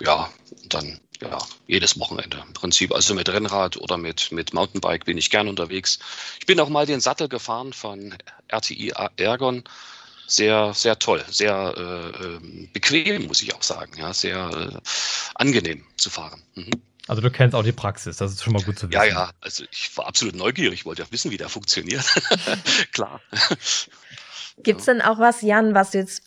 Ja, 0.00 0.30
dann 0.66 1.00
ja, 1.20 1.38
jedes 1.66 1.98
Wochenende 1.98 2.42
im 2.46 2.52
Prinzip. 2.52 2.92
Also 2.92 3.14
mit 3.14 3.28
Rennrad 3.28 3.76
oder 3.76 3.96
mit, 3.96 4.32
mit 4.32 4.52
Mountainbike 4.52 5.04
bin 5.04 5.18
ich 5.18 5.30
gern 5.30 5.48
unterwegs. 5.48 5.98
Ich 6.38 6.46
bin 6.46 6.60
auch 6.60 6.68
mal 6.68 6.86
den 6.86 7.00
Sattel 7.00 7.28
gefahren 7.28 7.72
von 7.72 8.14
RTI 8.48 8.92
Ergon. 9.16 9.64
Sehr, 10.26 10.72
sehr 10.72 10.98
toll, 10.98 11.22
sehr 11.28 11.74
äh, 11.76 12.24
ähm, 12.24 12.70
bequem, 12.72 13.26
muss 13.26 13.42
ich 13.42 13.54
auch 13.54 13.62
sagen. 13.62 13.92
Ja, 13.98 14.14
sehr 14.14 14.72
äh, 14.74 14.80
angenehm 15.34 15.84
zu 15.96 16.08
fahren. 16.08 16.42
Mhm. 16.54 16.70
Also 17.06 17.20
du 17.20 17.30
kennst 17.30 17.54
auch 17.54 17.62
die 17.62 17.72
Praxis, 17.72 18.16
das 18.16 18.32
ist 18.32 18.42
schon 18.42 18.54
mal 18.54 18.62
gut 18.62 18.78
zu 18.78 18.88
wissen. 18.88 18.98
Ja, 18.98 19.04
ja, 19.04 19.30
also 19.40 19.64
ich 19.70 19.94
war 19.96 20.06
absolut 20.06 20.34
neugierig, 20.34 20.86
wollte 20.86 21.02
ja 21.02 21.08
wissen, 21.10 21.30
wie 21.30 21.36
der 21.36 21.50
funktioniert. 21.50 22.04
Klar. 22.92 23.20
Gibt 24.62 24.80
es 24.80 24.86
denn 24.86 25.02
auch 25.02 25.18
was, 25.18 25.42
Jan, 25.42 25.74
was 25.74 25.90
du 25.90 25.98
jetzt 25.98 26.22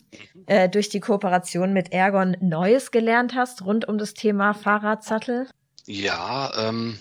äh, 0.46 0.68
durch 0.68 0.88
die 0.88 1.00
Kooperation 1.00 1.72
mit 1.72 1.92
Ergon 1.92 2.36
Neues 2.40 2.90
gelernt 2.90 3.34
hast 3.34 3.62
rund 3.62 3.88
um 3.88 3.98
das 3.98 4.14
Thema 4.14 4.54
Fahrradsattel? 4.54 5.48
Ja, 5.86 6.68
ähm, 6.68 6.98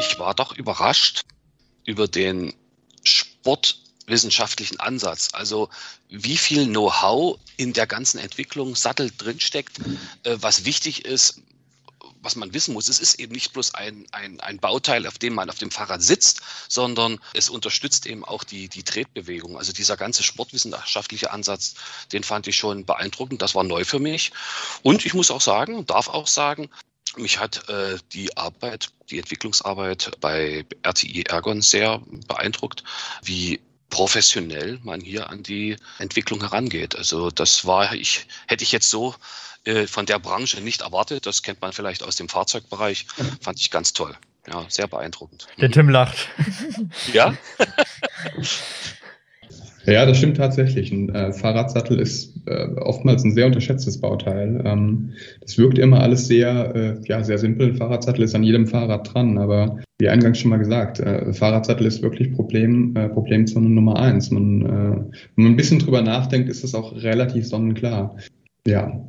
ich 0.00 0.18
war 0.18 0.34
doch 0.34 0.56
überrascht 0.56 1.22
über 1.86 2.08
den 2.08 2.52
sportwissenschaftlichen 3.04 4.80
Ansatz. 4.80 5.28
Also 5.32 5.70
wie 6.08 6.36
viel 6.36 6.66
Know-how 6.66 7.38
in 7.56 7.72
der 7.72 7.86
ganzen 7.86 8.18
Entwicklung 8.18 8.74
Sattel 8.74 9.10
drinsteckt, 9.16 9.78
äh, 10.24 10.36
was 10.40 10.64
wichtig 10.64 11.04
ist, 11.04 11.40
was 12.22 12.36
man 12.36 12.54
wissen 12.54 12.74
muss, 12.74 12.88
es 12.88 12.98
ist 12.98 13.18
eben 13.20 13.32
nicht 13.32 13.52
bloß 13.52 13.74
ein, 13.74 14.06
ein, 14.12 14.40
ein 14.40 14.58
Bauteil, 14.58 15.06
auf 15.06 15.18
dem 15.18 15.34
man 15.34 15.50
auf 15.50 15.58
dem 15.58 15.70
Fahrrad 15.70 16.02
sitzt, 16.02 16.40
sondern 16.68 17.20
es 17.34 17.48
unterstützt 17.48 18.06
eben 18.06 18.24
auch 18.24 18.44
die, 18.44 18.68
die 18.68 18.82
Tretbewegung. 18.82 19.58
Also 19.58 19.72
dieser 19.72 19.96
ganze 19.96 20.22
sportwissenschaftliche 20.22 21.30
Ansatz, 21.30 21.74
den 22.12 22.22
fand 22.22 22.46
ich 22.46 22.56
schon 22.56 22.84
beeindruckend. 22.84 23.42
Das 23.42 23.54
war 23.54 23.64
neu 23.64 23.84
für 23.84 23.98
mich. 23.98 24.32
Und 24.82 25.06
ich 25.06 25.14
muss 25.14 25.30
auch 25.30 25.40
sagen, 25.40 25.86
darf 25.86 26.08
auch 26.08 26.26
sagen, 26.26 26.70
mich 27.16 27.38
hat 27.38 27.68
äh, 27.68 27.98
die 28.12 28.36
Arbeit, 28.36 28.90
die 29.10 29.18
Entwicklungsarbeit 29.18 30.12
bei 30.20 30.66
RTI 30.82 31.22
Ergon 31.22 31.62
sehr 31.62 32.02
beeindruckt, 32.26 32.84
wie 33.22 33.60
professionell 33.90 34.78
man 34.82 35.00
hier 35.00 35.30
an 35.30 35.42
die 35.42 35.76
Entwicklung 35.98 36.40
herangeht. 36.40 36.96
Also 36.96 37.30
das 37.30 37.66
war 37.66 37.94
ich 37.94 38.26
hätte 38.46 38.64
ich 38.64 38.72
jetzt 38.72 38.90
so 38.90 39.14
äh, 39.64 39.86
von 39.86 40.06
der 40.06 40.18
Branche 40.18 40.60
nicht 40.60 40.82
erwartet. 40.82 41.26
Das 41.26 41.42
kennt 41.42 41.60
man 41.60 41.72
vielleicht 41.72 42.02
aus 42.02 42.16
dem 42.16 42.28
Fahrzeugbereich. 42.28 43.06
Fand 43.40 43.58
ich 43.60 43.70
ganz 43.70 43.92
toll. 43.92 44.16
Ja, 44.46 44.64
sehr 44.68 44.86
beeindruckend. 44.86 45.46
Der 45.58 45.70
Tim 45.70 45.88
lacht. 45.88 46.28
ja? 47.12 47.36
Ja, 49.88 50.04
das 50.04 50.18
stimmt 50.18 50.36
tatsächlich. 50.36 50.92
Ein 50.92 51.08
äh, 51.14 51.32
Fahrradsattel 51.32 51.98
ist 51.98 52.36
äh, 52.46 52.66
oftmals 52.76 53.24
ein 53.24 53.32
sehr 53.32 53.46
unterschätztes 53.46 53.98
Bauteil. 53.98 54.60
Ähm, 54.66 55.12
das 55.40 55.56
wirkt 55.56 55.78
immer 55.78 56.00
alles 56.00 56.28
sehr, 56.28 56.74
äh, 56.74 57.00
ja, 57.04 57.24
sehr 57.24 57.38
simpel. 57.38 57.68
Ein 57.68 57.76
Fahrradsattel 57.76 58.22
ist 58.22 58.34
an 58.34 58.42
jedem 58.42 58.66
Fahrrad 58.66 59.14
dran, 59.14 59.38
aber 59.38 59.78
wie 59.98 60.10
eingangs 60.10 60.40
schon 60.40 60.50
mal 60.50 60.58
gesagt, 60.58 61.00
äh, 61.00 61.32
Fahrradsattel 61.32 61.86
ist 61.86 62.02
wirklich 62.02 62.32
Problem, 62.32 62.94
äh, 62.96 63.08
Problemzone 63.08 63.70
Nummer 63.70 63.98
eins. 63.98 64.30
Man, 64.30 64.60
äh, 64.60 65.16
wenn 65.36 65.44
man 65.44 65.52
ein 65.52 65.56
bisschen 65.56 65.78
drüber 65.78 66.02
nachdenkt, 66.02 66.50
ist 66.50 66.64
das 66.64 66.74
auch 66.74 66.94
relativ 67.02 67.46
sonnenklar. 67.46 68.14
Ja, 68.66 69.08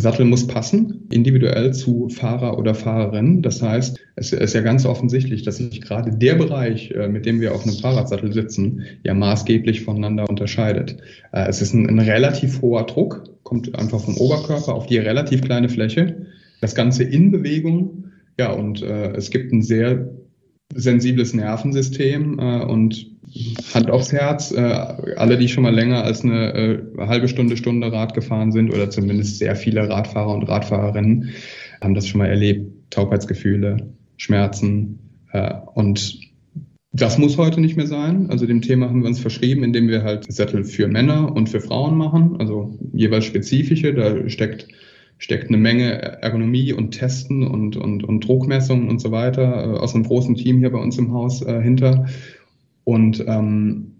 Sattel 0.00 0.24
muss 0.24 0.46
passen, 0.46 1.06
individuell 1.10 1.72
zu 1.72 2.08
Fahrer 2.08 2.58
oder 2.58 2.74
Fahrerin. 2.74 3.42
Das 3.42 3.62
heißt, 3.62 3.98
es 4.16 4.32
ist 4.32 4.54
ja 4.54 4.60
ganz 4.60 4.86
offensichtlich, 4.86 5.42
dass 5.42 5.56
sich 5.56 5.80
gerade 5.80 6.10
der 6.10 6.34
Bereich, 6.34 6.90
äh, 6.92 7.08
mit 7.08 7.26
dem 7.26 7.40
wir 7.40 7.54
auf 7.54 7.64
einem 7.64 7.76
Fahrradsattel 7.76 8.32
sitzen, 8.32 8.82
ja 9.04 9.14
maßgeblich 9.14 9.82
voneinander 9.82 10.28
unterscheidet. 10.28 10.98
Äh, 11.32 11.48
es 11.48 11.62
ist 11.62 11.74
ein, 11.74 11.88
ein 11.88 11.98
relativ 11.98 12.62
hoher 12.62 12.86
Druck, 12.86 13.24
kommt 13.42 13.74
einfach 13.78 14.00
vom 14.00 14.16
Oberkörper 14.16 14.74
auf 14.74 14.86
die 14.86 14.98
relativ 14.98 15.42
kleine 15.42 15.68
Fläche. 15.68 16.26
Das 16.60 16.74
Ganze 16.74 17.04
in 17.04 17.30
Bewegung. 17.30 18.04
Ja, 18.38 18.52
und 18.52 18.82
äh, 18.82 19.12
es 19.12 19.30
gibt 19.30 19.52
ein 19.52 19.62
sehr 19.62 20.10
sensibles 20.74 21.34
Nervensystem 21.34 22.38
äh, 22.38 22.64
und 22.64 23.06
Hand 23.74 23.90
aufs 23.90 24.12
Herz, 24.12 24.52
äh, 24.52 24.60
alle, 24.62 25.36
die 25.36 25.48
schon 25.48 25.62
mal 25.62 25.74
länger 25.74 26.02
als 26.04 26.22
eine 26.22 26.54
äh, 26.54 27.06
halbe 27.06 27.28
Stunde, 27.28 27.56
Stunde 27.56 27.92
Rad 27.92 28.14
gefahren 28.14 28.52
sind 28.52 28.70
oder 28.70 28.90
zumindest 28.90 29.38
sehr 29.38 29.54
viele 29.56 29.88
Radfahrer 29.88 30.34
und 30.34 30.44
Radfahrerinnen, 30.44 31.30
haben 31.80 31.94
das 31.94 32.06
schon 32.06 32.18
mal 32.18 32.28
erlebt. 32.28 32.72
Taubheitsgefühle, 32.90 33.92
Schmerzen 34.16 34.98
äh, 35.32 35.54
und 35.74 36.18
das 36.92 37.18
muss 37.18 37.36
heute 37.36 37.60
nicht 37.60 37.76
mehr 37.76 37.86
sein. 37.86 38.30
Also 38.30 38.46
dem 38.46 38.62
Thema 38.62 38.88
haben 38.88 39.02
wir 39.02 39.08
uns 39.08 39.20
verschrieben, 39.20 39.62
indem 39.62 39.88
wir 39.88 40.02
halt 40.02 40.30
Sättel 40.32 40.64
für 40.64 40.88
Männer 40.88 41.34
und 41.34 41.48
für 41.48 41.60
Frauen 41.60 41.96
machen, 41.96 42.36
also 42.38 42.78
jeweils 42.92 43.26
spezifische. 43.26 43.92
Da 43.92 44.28
steckt 44.28 44.68
steckt 45.18 45.48
eine 45.48 45.58
Menge 45.58 46.22
Ergonomie 46.22 46.72
und 46.72 46.92
Testen 46.92 47.46
und, 47.46 47.76
und, 47.76 48.04
und 48.04 48.20
Druckmessungen 48.20 48.88
und 48.88 49.00
so 49.00 49.10
weiter 49.10 49.42
äh, 49.42 49.78
aus 49.78 49.94
einem 49.94 50.04
großen 50.04 50.36
Team 50.36 50.58
hier 50.58 50.70
bei 50.70 50.78
uns 50.78 50.96
im 50.96 51.12
Haus 51.12 51.42
äh, 51.42 51.60
hinter. 51.60 52.06
Und 52.84 53.24
ähm, 53.26 53.96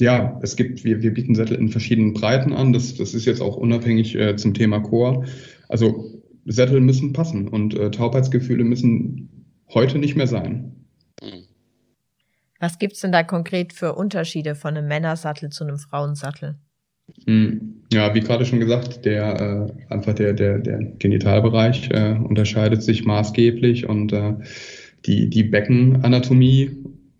ja, 0.00 0.40
es 0.42 0.56
gibt, 0.56 0.82
wir, 0.84 1.02
wir 1.02 1.14
bieten 1.14 1.34
Sättel 1.34 1.56
in 1.56 1.68
verschiedenen 1.68 2.14
Breiten 2.14 2.52
an. 2.52 2.72
Das, 2.72 2.96
das 2.96 3.14
ist 3.14 3.26
jetzt 3.26 3.40
auch 3.40 3.56
unabhängig 3.56 4.16
äh, 4.16 4.36
zum 4.36 4.54
Thema 4.54 4.80
Core. 4.80 5.26
Also 5.68 6.22
Sättel 6.46 6.80
müssen 6.80 7.12
passen 7.12 7.48
und 7.48 7.74
äh, 7.74 7.90
Taubheitsgefühle 7.90 8.64
müssen 8.64 9.46
heute 9.72 9.98
nicht 9.98 10.16
mehr 10.16 10.26
sein. 10.26 10.72
Was 12.58 12.78
gibt 12.78 12.94
es 12.94 13.00
denn 13.00 13.12
da 13.12 13.22
konkret 13.22 13.72
für 13.72 13.94
Unterschiede 13.94 14.54
von 14.54 14.76
einem 14.76 14.88
Männersattel 14.88 15.50
zu 15.50 15.64
einem 15.64 15.78
Frauensattel? 15.78 16.56
Hm, 17.26 17.82
ja, 17.92 18.14
wie 18.14 18.20
gerade 18.20 18.46
schon 18.46 18.60
gesagt, 18.60 19.04
der 19.04 19.68
äh, 19.68 19.92
einfach 19.92 20.14
der, 20.14 20.32
der, 20.32 20.58
der 20.58 20.78
Genitalbereich 20.98 21.90
äh, 21.90 22.16
unterscheidet 22.16 22.82
sich 22.82 23.04
maßgeblich 23.04 23.88
und 23.88 24.12
äh, 24.12 24.34
die, 25.04 25.28
die 25.28 25.42
Beckenanatomie 25.42 26.70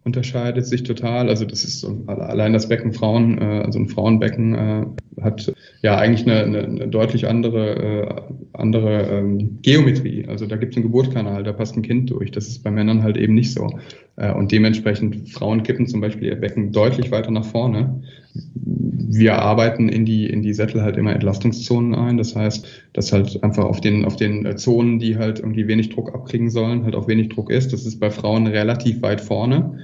unterscheidet 0.04 0.66
sich 0.66 0.82
total. 0.82 1.28
Also 1.28 1.44
das 1.44 1.64
ist 1.64 1.80
so, 1.80 2.02
allein 2.06 2.52
das 2.52 2.68
Becken 2.68 2.92
Frauen, 2.92 3.38
äh, 3.38 3.62
also 3.64 3.78
ein 3.78 3.88
Frauenbecken 3.88 4.54
äh, 4.54 4.86
hat 5.20 5.52
ja 5.82 5.96
eigentlich 5.96 6.26
eine, 6.26 6.42
eine, 6.42 6.64
eine 6.64 6.88
deutlich 6.88 7.28
andere, 7.28 7.76
äh, 7.76 8.22
andere 8.52 9.02
ähm, 9.02 9.58
Geometrie. 9.62 10.26
Also 10.26 10.46
da 10.46 10.56
gibt 10.56 10.72
es 10.72 10.76
einen 10.76 10.86
Geburtskanal, 10.86 11.44
da 11.44 11.52
passt 11.52 11.76
ein 11.76 11.82
Kind 11.82 12.10
durch. 12.10 12.32
Das 12.32 12.48
ist 12.48 12.64
bei 12.64 12.70
Männern 12.70 13.02
halt 13.02 13.16
eben 13.16 13.34
nicht 13.34 13.52
so. 13.52 13.78
Äh, 14.16 14.32
und 14.32 14.50
dementsprechend 14.50 15.30
Frauen 15.30 15.62
kippen 15.62 15.86
zum 15.86 16.00
Beispiel 16.00 16.28
ihr 16.28 16.36
Becken 16.36 16.72
deutlich 16.72 17.10
weiter 17.10 17.30
nach 17.30 17.44
vorne. 17.44 18.02
Wir 18.34 19.40
arbeiten 19.40 19.88
in 19.88 20.04
die, 20.04 20.26
in 20.26 20.42
die 20.42 20.54
Sättel 20.54 20.82
halt 20.82 20.96
immer 20.96 21.12
Entlastungszonen 21.12 21.94
ein. 21.94 22.16
Das 22.16 22.34
heißt, 22.34 22.66
dass 22.92 23.12
halt 23.12 23.42
einfach 23.42 23.64
auf 23.64 23.80
den, 23.80 24.04
auf 24.04 24.16
den 24.16 24.46
äh, 24.46 24.56
Zonen, 24.56 24.98
die 24.98 25.18
halt 25.18 25.40
irgendwie 25.40 25.68
wenig 25.68 25.90
Druck 25.90 26.14
abkriegen 26.14 26.50
sollen, 26.50 26.84
halt 26.84 26.94
auch 26.94 27.08
wenig 27.08 27.28
Druck 27.28 27.50
ist. 27.50 27.72
Das 27.72 27.84
ist 27.84 28.00
bei 28.00 28.10
Frauen 28.10 28.46
relativ 28.46 29.02
weit 29.02 29.20
vorne. 29.20 29.78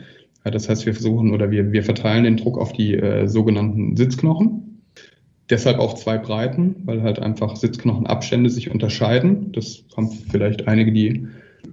Das 0.45 0.69
heißt, 0.69 0.87
wir 0.87 0.95
versuchen 0.95 1.35
oder 1.35 1.51
wir, 1.51 1.73
wir 1.73 1.83
verteilen 1.83 2.25
den 2.25 2.37
Druck 2.37 2.59
auf 2.59 2.73
die 2.73 2.95
äh, 2.95 3.27
sogenannten 3.27 3.97
Sitzknochen. 3.97 4.83
Deshalb 5.51 5.79
auch 5.79 5.95
zwei 5.95 6.19
Breiten, 6.19 6.77
weil 6.85 7.03
halt 7.03 7.19
einfach 7.19 7.57
Sitzknochenabstände 7.57 8.51
sich 8.51 8.71
unterscheiden. 8.71 9.53
Das 9.53 9.85
haben 9.97 10.11
vielleicht 10.11 10.69
einige, 10.69 10.93
die 10.93 11.27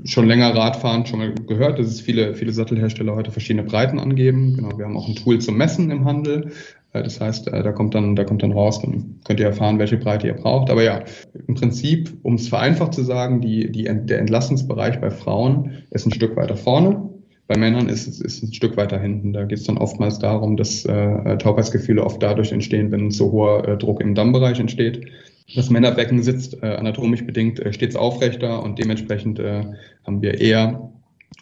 schon 0.04 0.28
länger 0.28 0.56
Rad 0.56 0.76
fahren, 0.76 1.06
schon 1.06 1.19
mal 1.19 1.34
gehört, 1.48 1.80
dass 1.80 1.88
es 1.88 2.02
viele, 2.02 2.34
viele 2.34 2.52
Sattelhersteller 2.52 3.15
heute 3.15 3.32
verschiedene 3.32 3.63
Breiten 3.63 4.00
angeben. 4.00 4.56
Genau, 4.56 4.78
wir 4.78 4.86
haben 4.86 4.98
auch 4.98 5.08
ein 5.08 5.15
Tool 5.15 5.39
zum 5.39 5.58
Messen 5.58 5.91
im 5.91 6.06
Handel. 6.06 6.52
Äh, 6.93 7.04
das 7.04 7.19
heißt, 7.19 7.48
äh, 7.48 7.63
da 7.63 7.71
kommt 7.71 7.95
dann, 7.95 8.15
da 8.15 8.24
kommt 8.24 8.43
dann 8.43 8.52
raus, 8.52 8.82
dann 8.82 9.19
könnt 9.26 9.39
ihr 9.39 9.48
erfahren, 9.48 9.80
welche 9.80 9.98
Breite 9.98 10.28
ihr 10.28 10.34
braucht. 10.34 10.69
Aber 10.69 10.84
ja, 10.84 11.04
im 11.48 11.56
Prinzip, 11.56 12.13
um 12.24 12.36
es 12.36 12.48
vereinfacht 12.48 12.93
zu 12.93 13.04
sagen, 13.04 13.41
die, 13.41 13.71
die, 13.71 13.84
der 13.84 14.19
Entlastungsbereich 14.19 15.00
bei 15.02 15.12
Frauen 15.12 15.84
ist 15.91 16.06
ein 16.06 16.13
Stück 16.13 16.36
weiter 16.36 16.56
vorne 16.56 17.10
bei 17.48 17.58
Männern 17.58 17.89
ist 17.89 18.08
es 18.08 18.19
ist 18.21 18.43
ein 18.43 18.54
Stück 18.54 18.76
weiter 18.78 19.00
hinten. 19.00 19.34
Da 19.34 19.43
geht 19.43 19.60
es 19.60 19.65
dann 19.65 19.78
oftmals 19.78 20.19
darum, 20.19 20.58
dass 20.58 20.86
äh, 20.86 21.38
Taubheitsgefühle 21.38 22.04
oft 22.04 22.21
dadurch 22.21 22.52
entstehen, 22.52 22.91
wenn 22.91 23.12
so 23.12 23.32
hoher 23.32 23.67
äh, 23.67 23.78
Druck 23.78 24.02
im 24.02 24.15
Dammbereich 24.15 24.60
entsteht. 24.60 25.06
Das 25.53 25.69
Männerbecken 25.69 26.23
sitzt 26.23 26.62
äh, 26.63 26.75
anatomisch 26.75 27.25
bedingt 27.25 27.60
äh, 27.60 27.71
stets 27.71 27.95
aufrechter 27.95 28.63
und 28.63 28.79
dementsprechend 28.79 29.39
äh, 29.39 29.63
haben 30.03 30.21
wir 30.21 30.39
eher 30.39 30.91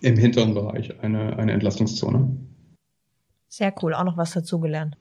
im 0.01 0.17
hinteren 0.17 0.53
Bereich 0.53 0.99
eine, 1.01 1.37
eine 1.37 1.53
Entlastungszone. 1.53 2.35
Sehr 3.47 3.73
cool, 3.81 3.93
auch 3.93 4.03
noch 4.03 4.17
was 4.17 4.31
dazugelernt. 4.31 4.97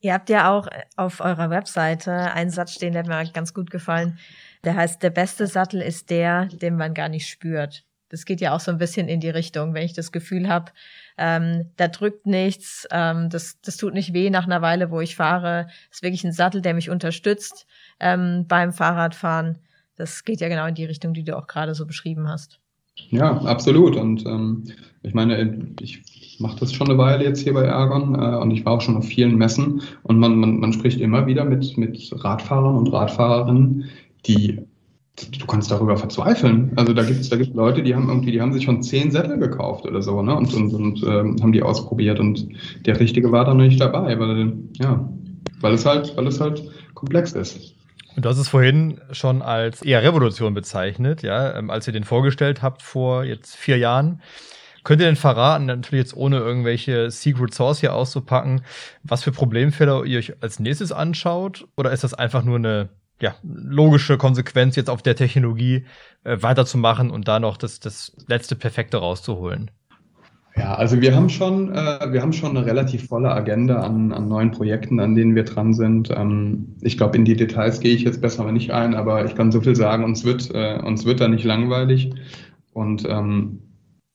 Ihr 0.00 0.14
habt 0.14 0.28
ja 0.28 0.50
auch 0.50 0.66
auf 0.96 1.20
eurer 1.20 1.50
Webseite 1.50 2.12
einen 2.32 2.50
Satz 2.50 2.74
stehen, 2.74 2.92
der 2.92 3.06
mir 3.06 3.30
ganz 3.32 3.54
gut 3.54 3.70
gefallen. 3.70 4.18
Der 4.64 4.74
heißt, 4.74 5.02
der 5.02 5.10
beste 5.10 5.46
Sattel 5.46 5.80
ist 5.80 6.10
der, 6.10 6.46
den 6.46 6.76
man 6.76 6.94
gar 6.94 7.08
nicht 7.08 7.28
spürt 7.28 7.84
das 8.10 8.24
geht 8.24 8.40
ja 8.40 8.54
auch 8.54 8.60
so 8.60 8.70
ein 8.70 8.78
bisschen 8.78 9.08
in 9.08 9.20
die 9.20 9.30
Richtung, 9.30 9.72
wenn 9.72 9.84
ich 9.84 9.94
das 9.94 10.12
Gefühl 10.12 10.48
habe, 10.48 10.72
ähm, 11.16 11.70
da 11.76 11.88
drückt 11.88 12.26
nichts, 12.26 12.86
ähm, 12.90 13.30
das, 13.30 13.60
das 13.62 13.76
tut 13.76 13.94
nicht 13.94 14.12
weh 14.12 14.30
nach 14.30 14.44
einer 14.44 14.60
Weile, 14.60 14.90
wo 14.90 15.00
ich 15.00 15.16
fahre. 15.16 15.68
Ist 15.90 16.02
wirklich 16.02 16.24
ein 16.24 16.32
Sattel, 16.32 16.60
der 16.60 16.74
mich 16.74 16.90
unterstützt 16.90 17.66
ähm, 18.00 18.44
beim 18.46 18.72
Fahrradfahren. 18.72 19.58
Das 19.96 20.24
geht 20.24 20.40
ja 20.40 20.48
genau 20.48 20.66
in 20.66 20.74
die 20.74 20.84
Richtung, 20.84 21.14
die 21.14 21.24
du 21.24 21.36
auch 21.36 21.46
gerade 21.46 21.74
so 21.74 21.86
beschrieben 21.86 22.28
hast. 22.28 22.60
Ja, 23.10 23.38
absolut. 23.42 23.96
Und 23.96 24.26
ähm, 24.26 24.64
ich 25.02 25.14
meine, 25.14 25.74
ich 25.80 26.02
mache 26.40 26.58
das 26.60 26.72
schon 26.72 26.88
eine 26.88 26.98
Weile 26.98 27.24
jetzt 27.24 27.40
hier 27.40 27.54
bei 27.54 27.64
Ergon 27.64 28.14
äh, 28.14 28.36
und 28.36 28.50
ich 28.50 28.64
war 28.64 28.74
auch 28.74 28.80
schon 28.80 28.96
auf 28.96 29.06
vielen 29.06 29.36
Messen 29.36 29.82
und 30.02 30.18
man, 30.18 30.36
man, 30.36 30.58
man 30.58 30.72
spricht 30.72 31.00
immer 31.00 31.26
wieder 31.26 31.44
mit, 31.44 31.76
mit 31.78 32.12
Radfahrern 32.12 32.76
und 32.76 32.92
Radfahrerinnen, 32.92 33.84
die 34.26 34.60
du 35.28 35.46
kannst 35.46 35.70
darüber 35.70 35.96
verzweifeln. 35.96 36.72
Also 36.76 36.92
da 36.92 37.02
gibt 37.02 37.20
es 37.20 37.28
da 37.28 37.36
gibt's 37.36 37.54
Leute, 37.54 37.82
die 37.82 37.94
haben 37.94 38.08
irgendwie, 38.08 38.32
die 38.32 38.40
haben 38.40 38.52
sich 38.52 38.64
schon 38.64 38.82
zehn 38.82 39.10
Sättel 39.10 39.38
gekauft 39.38 39.84
oder 39.86 40.02
so, 40.02 40.22
ne? 40.22 40.34
Und, 40.34 40.52
und, 40.54 40.72
und 40.72 41.02
ähm, 41.02 41.36
haben 41.42 41.52
die 41.52 41.62
ausprobiert 41.62 42.20
und 42.20 42.48
der 42.86 42.98
richtige 42.98 43.32
war 43.32 43.44
dann 43.44 43.58
nicht 43.58 43.80
dabei, 43.80 44.18
weil 44.18 44.52
ja, 44.78 45.08
weil 45.60 45.74
es 45.74 45.86
halt, 45.86 46.16
weil 46.16 46.26
es 46.26 46.40
halt 46.40 46.62
komplex 46.94 47.32
ist. 47.32 47.74
Und 48.16 48.24
du 48.24 48.28
hast 48.28 48.38
es 48.38 48.48
vorhin 48.48 49.00
schon 49.12 49.40
als 49.40 49.82
eher 49.82 50.02
Revolution 50.02 50.52
bezeichnet, 50.54 51.22
ja, 51.22 51.56
ähm, 51.56 51.70
als 51.70 51.86
ihr 51.86 51.92
den 51.92 52.04
vorgestellt 52.04 52.62
habt 52.62 52.82
vor 52.82 53.24
jetzt 53.24 53.56
vier 53.56 53.78
Jahren. 53.78 54.20
Könnt 54.82 55.00
ihr 55.02 55.06
denn 55.06 55.16
verraten, 55.16 55.66
natürlich 55.66 56.04
jetzt 56.04 56.16
ohne 56.16 56.38
irgendwelche 56.38 57.10
Secret 57.10 57.52
Source 57.52 57.80
hier 57.80 57.94
auszupacken, 57.94 58.62
was 59.02 59.22
für 59.22 59.30
Problemfälle 59.30 60.04
ihr 60.06 60.18
euch 60.18 60.42
als 60.42 60.58
nächstes 60.58 60.90
anschaut? 60.90 61.68
Oder 61.76 61.92
ist 61.92 62.02
das 62.02 62.14
einfach 62.14 62.44
nur 62.44 62.56
eine 62.56 62.88
ja, 63.20 63.34
logische 63.42 64.16
Konsequenz, 64.16 64.76
jetzt 64.76 64.90
auf 64.90 65.02
der 65.02 65.16
Technologie 65.16 65.84
äh, 66.24 66.38
weiterzumachen 66.40 67.10
und 67.10 67.28
da 67.28 67.40
noch 67.40 67.56
das, 67.56 67.80
das 67.80 68.16
letzte 68.26 68.56
Perfekte 68.56 68.96
rauszuholen? 68.96 69.70
Ja, 70.56 70.74
also 70.74 71.00
wir 71.00 71.14
haben 71.14 71.28
schon, 71.28 71.72
äh, 71.72 72.12
wir 72.12 72.22
haben 72.22 72.32
schon 72.32 72.56
eine 72.56 72.66
relativ 72.66 73.06
volle 73.06 73.30
Agenda 73.30 73.80
an, 73.80 74.12
an 74.12 74.28
neuen 74.28 74.50
Projekten, 74.50 74.98
an 74.98 75.14
denen 75.14 75.34
wir 75.34 75.44
dran 75.44 75.74
sind. 75.74 76.10
Ähm, 76.10 76.76
ich 76.80 76.96
glaube, 76.96 77.16
in 77.16 77.24
die 77.24 77.36
Details 77.36 77.80
gehe 77.80 77.94
ich 77.94 78.02
jetzt 78.02 78.20
besser 78.20 78.50
nicht 78.50 78.72
ein, 78.72 78.94
aber 78.94 79.24
ich 79.24 79.34
kann 79.34 79.52
so 79.52 79.60
viel 79.60 79.76
sagen, 79.76 80.04
uns 80.04 80.24
wird, 80.24 80.50
äh, 80.52 80.80
uns 80.84 81.04
wird 81.04 81.20
da 81.20 81.28
nicht 81.28 81.44
langweilig. 81.44 82.12
Und 82.72 83.06
ähm, 83.08 83.60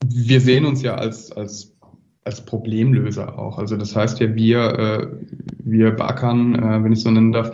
wir 0.06 0.42
sehen 0.42 0.66
uns 0.66 0.82
ja 0.82 0.96
als, 0.96 1.32
als, 1.32 1.76
als 2.26 2.46
Problemlöser 2.46 3.40
auch. 3.40 3.58
Also 3.58 3.78
das 3.78 3.96
heißt 3.96 4.20
ja, 4.20 4.36
wir, 4.36 4.60
äh, 4.60 5.08
wir 5.64 5.92
beackern, 5.92 6.56
äh, 6.56 6.84
wenn 6.84 6.92
ich 6.92 7.02
so 7.02 7.12
nennen 7.12 7.32
darf, 7.32 7.52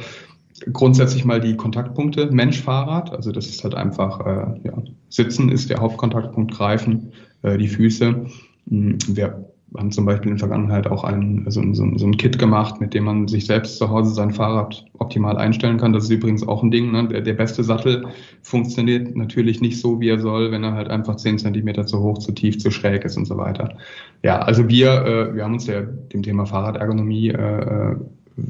grundsätzlich 0.71 1.26
mal 1.26 1.39
die 1.39 1.56
Kontaktpunkte 1.56 2.30
Mensch-Fahrrad. 2.32 3.12
Also 3.12 3.32
das 3.32 3.47
ist 3.47 3.63
halt 3.63 3.76
einfach, 3.76 4.19
äh, 4.26 4.60
ja, 4.63 4.74
Sitzen 5.10 5.50
ist 5.50 5.69
der 5.69 5.80
Hauptkontaktpunkt, 5.80 6.52
Greifen, 6.52 7.12
äh, 7.41 7.58
die 7.58 7.67
Füße. 7.67 8.26
Hm, 8.69 8.97
wir 9.08 9.45
haben 9.78 9.91
zum 9.91 10.06
Beispiel 10.06 10.32
in 10.32 10.38
der 10.38 10.47
Vergangenheit 10.47 10.88
auch 10.88 11.06
ein, 11.06 11.45
so, 11.47 11.62
so, 11.74 11.97
so 11.97 12.06
ein 12.06 12.17
Kit 12.17 12.38
gemacht, 12.38 12.82
mit 12.82 12.93
dem 12.93 13.06
man 13.06 13.28
sich 13.30 13.45
selbst 13.45 13.78
zu 13.78 13.89
Hause 13.89 14.13
sein 14.13 14.32
Fahrrad 14.32 14.86
optimal 15.00 15.38
einstellen 15.38 15.78
kann. 15.78 15.93
Das 15.93 16.06
ist 16.06 16.10
übrigens 16.10 16.45
auch 16.45 16.62
ein 16.62 16.71
Ding. 16.71 16.91
Ne? 16.91 17.08
Der, 17.08 17.21
der 17.21 17.34
beste 17.34 17.63
Sattel 17.63 18.06
funktioniert 18.41 19.15
natürlich 19.15 19.62
nicht 19.62 19.80
so, 19.80 20.02
wie 20.02 20.10
er 20.10 20.19
soll, 20.19 20.52
wenn 20.52 20.63
er 20.63 20.74
halt 20.74 20.89
einfach 20.89 21.15
zehn 21.15 21.38
Zentimeter 21.38 21.86
zu 21.86 22.02
hoch, 22.02 22.17
zu 22.17 22.34
tief, 22.34 22.60
zu 22.60 22.69
schräg 22.69 23.06
ist 23.06 23.15
und 23.15 23.26
so 23.26 23.38
weiter. 23.38 23.78
Ja, 24.24 24.39
also 24.39 24.67
wir, 24.67 25.06
äh, 25.06 25.36
wir 25.36 25.43
haben 25.45 25.54
uns 25.54 25.65
der, 25.65 25.84
dem 25.84 26.21
Thema 26.21 26.45
Fahrradergonomie 26.45 27.30
äh, 27.30 27.91
äh 27.91 27.95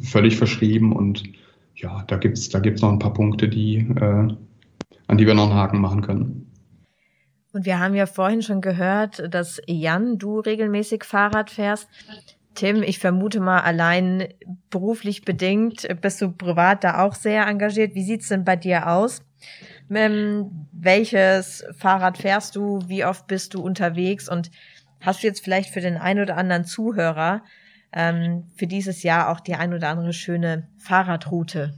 völlig 0.04 0.38
verschrieben 0.38 0.94
und 0.94 1.24
ja, 1.82 2.04
da 2.08 2.18
gibt's 2.18 2.50
da 2.50 2.60
gibt's 2.60 2.82
noch 2.82 2.92
ein 2.92 3.00
paar 3.00 3.14
Punkte, 3.14 3.48
die, 3.48 3.78
äh, 3.78 4.28
an 5.08 5.18
die 5.18 5.28
wir 5.28 5.34
noch 5.34 5.50
einen 5.50 5.56
Haken 5.56 5.82
machen 5.82 6.02
können. 6.02 6.52
Und 7.54 7.66
wir 7.66 7.80
haben 7.80 7.96
ja 7.96 8.06
vorhin 8.06 8.42
schon 8.42 8.62
gehört, 8.62 9.34
dass 9.34 9.62
Jan, 9.68 10.18
du 10.18 10.40
regelmäßig 10.40 11.04
Fahrrad 11.04 11.50
fährst. 11.50 11.90
Tim, 12.56 12.82
ich 12.84 13.00
vermute 13.00 13.40
mal, 13.40 13.60
allein 13.60 14.28
beruflich 14.70 15.24
bedingt 15.24 15.88
bist 16.02 16.22
du 16.22 16.32
privat 16.32 16.84
da 16.84 17.04
auch 17.04 17.14
sehr 17.14 17.48
engagiert. 17.48 17.96
Wie 17.96 18.04
sieht's 18.04 18.30
denn 18.30 18.46
bei 18.46 18.56
dir 18.56 18.90
aus? 18.90 19.22
Ähm, 19.90 20.68
welches 20.72 21.66
Fahrrad 21.78 22.18
fährst 22.18 22.56
du? 22.56 22.80
Wie 22.88 23.04
oft 23.04 23.28
bist 23.28 23.54
du 23.54 23.62
unterwegs? 23.62 24.30
Und 24.30 24.52
hast 25.02 25.24
du 25.24 25.28
jetzt 25.28 25.44
vielleicht 25.44 25.72
für 25.72 25.82
den 25.82 25.98
einen 25.98 26.22
oder 26.22 26.38
anderen 26.38 26.64
Zuhörer 26.64 27.44
ähm, 27.94 28.44
für 28.56 28.68
dieses 28.68 29.04
Jahr 29.04 29.30
auch 29.30 29.40
die 29.40 29.56
ein 29.56 29.74
oder 29.74 29.90
andere 29.90 30.14
schöne 30.14 30.68
Fahrradroute? 30.78 31.74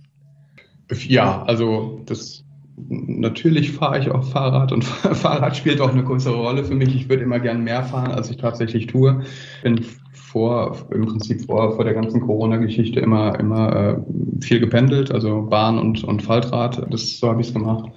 Ja, 1.08 1.44
also 1.44 2.02
das 2.06 2.44
natürlich 2.76 3.72
fahre 3.72 4.00
ich 4.00 4.10
auch 4.10 4.24
Fahrrad 4.24 4.72
und 4.72 4.84
Fahrrad 4.86 5.56
spielt 5.56 5.80
auch 5.82 5.92
eine 5.92 6.04
größere 6.04 6.36
Rolle 6.36 6.64
für 6.64 6.76
mich. 6.76 6.96
Ich 6.96 7.10
würde 7.10 7.24
immer 7.24 7.40
gern 7.40 7.64
mehr 7.64 7.84
fahren, 7.84 8.12
als 8.12 8.30
ich 8.30 8.38
tatsächlich 8.38 8.88
tue. 8.88 9.24
Bin 9.62 9.86
vor, 10.12 10.78
im 10.92 11.06
Prinzip 11.06 11.46
vor, 11.46 11.76
vor 11.76 11.86
der 11.86 11.94
ganzen 11.94 12.22
Corona-Geschichte 12.22 13.00
immer, 13.00 13.40
immer 13.40 13.76
äh, 13.76 14.42
viel 14.42 14.60
gependelt, 14.60 15.12
also 15.12 15.44
Bahn 15.44 15.78
und, 15.78 16.04
und 16.04 16.24
Faltrad. 16.24 16.92
Das, 16.92 17.20
so 17.20 17.30
habe 17.30 17.42
ich 17.42 17.48
es 17.48 17.54
gemacht. 17.54 17.92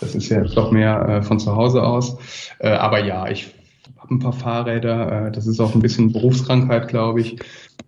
Das 0.00 0.14
ist 0.14 0.30
ja 0.30 0.42
doch 0.42 0.70
mehr 0.70 1.06
äh, 1.08 1.22
von 1.22 1.38
zu 1.38 1.54
Hause 1.54 1.82
aus. 1.82 2.16
Äh, 2.60 2.70
aber 2.70 3.04
ja, 3.04 3.28
ich 3.28 3.54
habe 4.02 4.14
ein 4.14 4.18
paar 4.18 4.32
Fahrräder. 4.32 5.26
Äh, 5.28 5.32
das 5.32 5.46
ist 5.46 5.60
auch 5.60 5.74
ein 5.74 5.80
bisschen 5.82 6.12
Berufskrankheit, 6.12 6.88
glaube 6.88 7.20
ich. 7.20 7.38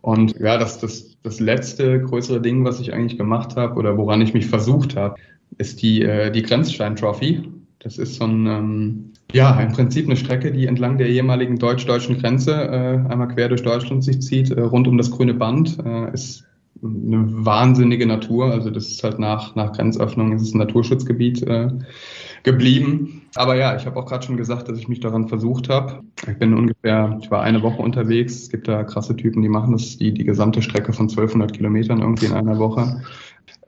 Und 0.00 0.38
ja, 0.38 0.58
das, 0.58 0.78
das, 0.78 1.16
das 1.22 1.40
letzte 1.40 2.00
größere 2.00 2.40
Ding, 2.40 2.64
was 2.64 2.80
ich 2.80 2.92
eigentlich 2.92 3.18
gemacht 3.18 3.56
habe 3.56 3.74
oder 3.76 3.96
woran 3.96 4.20
ich 4.20 4.34
mich 4.34 4.46
versucht 4.46 4.96
habe, 4.96 5.16
ist 5.58 5.82
die, 5.82 6.02
äh, 6.02 6.30
die 6.30 6.42
Grenzstein-Trophy. 6.42 7.48
Das 7.78 7.98
ist 7.98 8.16
so 8.16 8.24
ein, 8.24 8.46
ähm, 8.46 9.12
ja, 9.32 9.58
im 9.60 9.72
Prinzip 9.72 10.06
eine 10.06 10.16
Strecke, 10.16 10.52
die 10.52 10.66
entlang 10.66 10.98
der 10.98 11.08
ehemaligen 11.08 11.58
deutsch-deutschen 11.58 12.18
Grenze 12.18 12.52
äh, 12.52 13.10
einmal 13.10 13.28
quer 13.28 13.48
durch 13.48 13.62
Deutschland 13.62 14.04
sich 14.04 14.20
zieht, 14.20 14.50
äh, 14.50 14.60
rund 14.60 14.88
um 14.88 14.96
das 14.96 15.10
grüne 15.10 15.34
Band. 15.34 15.78
Äh, 15.84 16.12
ist 16.12 16.44
eine 16.82 17.44
wahnsinnige 17.44 18.06
Natur. 18.06 18.52
Also 18.52 18.70
das 18.70 18.88
ist 18.88 19.04
halt 19.04 19.18
nach, 19.18 19.54
nach 19.54 19.72
Grenzöffnung, 19.72 20.32
ist 20.32 20.42
es 20.42 20.54
ein 20.54 20.58
Naturschutzgebiet 20.58 21.42
äh, 21.42 21.68
geblieben. 22.42 23.22
Aber 23.34 23.56
ja, 23.56 23.76
ich 23.76 23.86
habe 23.86 23.98
auch 23.98 24.06
gerade 24.06 24.24
schon 24.24 24.36
gesagt, 24.36 24.68
dass 24.68 24.78
ich 24.78 24.88
mich 24.88 25.00
daran 25.00 25.28
versucht 25.28 25.68
habe. 25.68 26.02
Ich 26.28 26.38
bin 26.38 26.54
ungefähr, 26.54 27.18
ich 27.20 27.30
war 27.30 27.42
eine 27.42 27.62
Woche 27.62 27.82
unterwegs. 27.82 28.42
Es 28.42 28.50
gibt 28.50 28.68
da 28.68 28.84
krasse 28.84 29.16
Typen, 29.16 29.42
die 29.42 29.48
machen 29.48 29.72
das, 29.72 29.96
die, 29.96 30.12
die 30.12 30.24
gesamte 30.24 30.62
Strecke 30.62 30.92
von 30.92 31.08
1200 31.08 31.52
Kilometern 31.52 32.00
irgendwie 32.00 32.26
in 32.26 32.32
einer 32.32 32.58
Woche. 32.58 33.02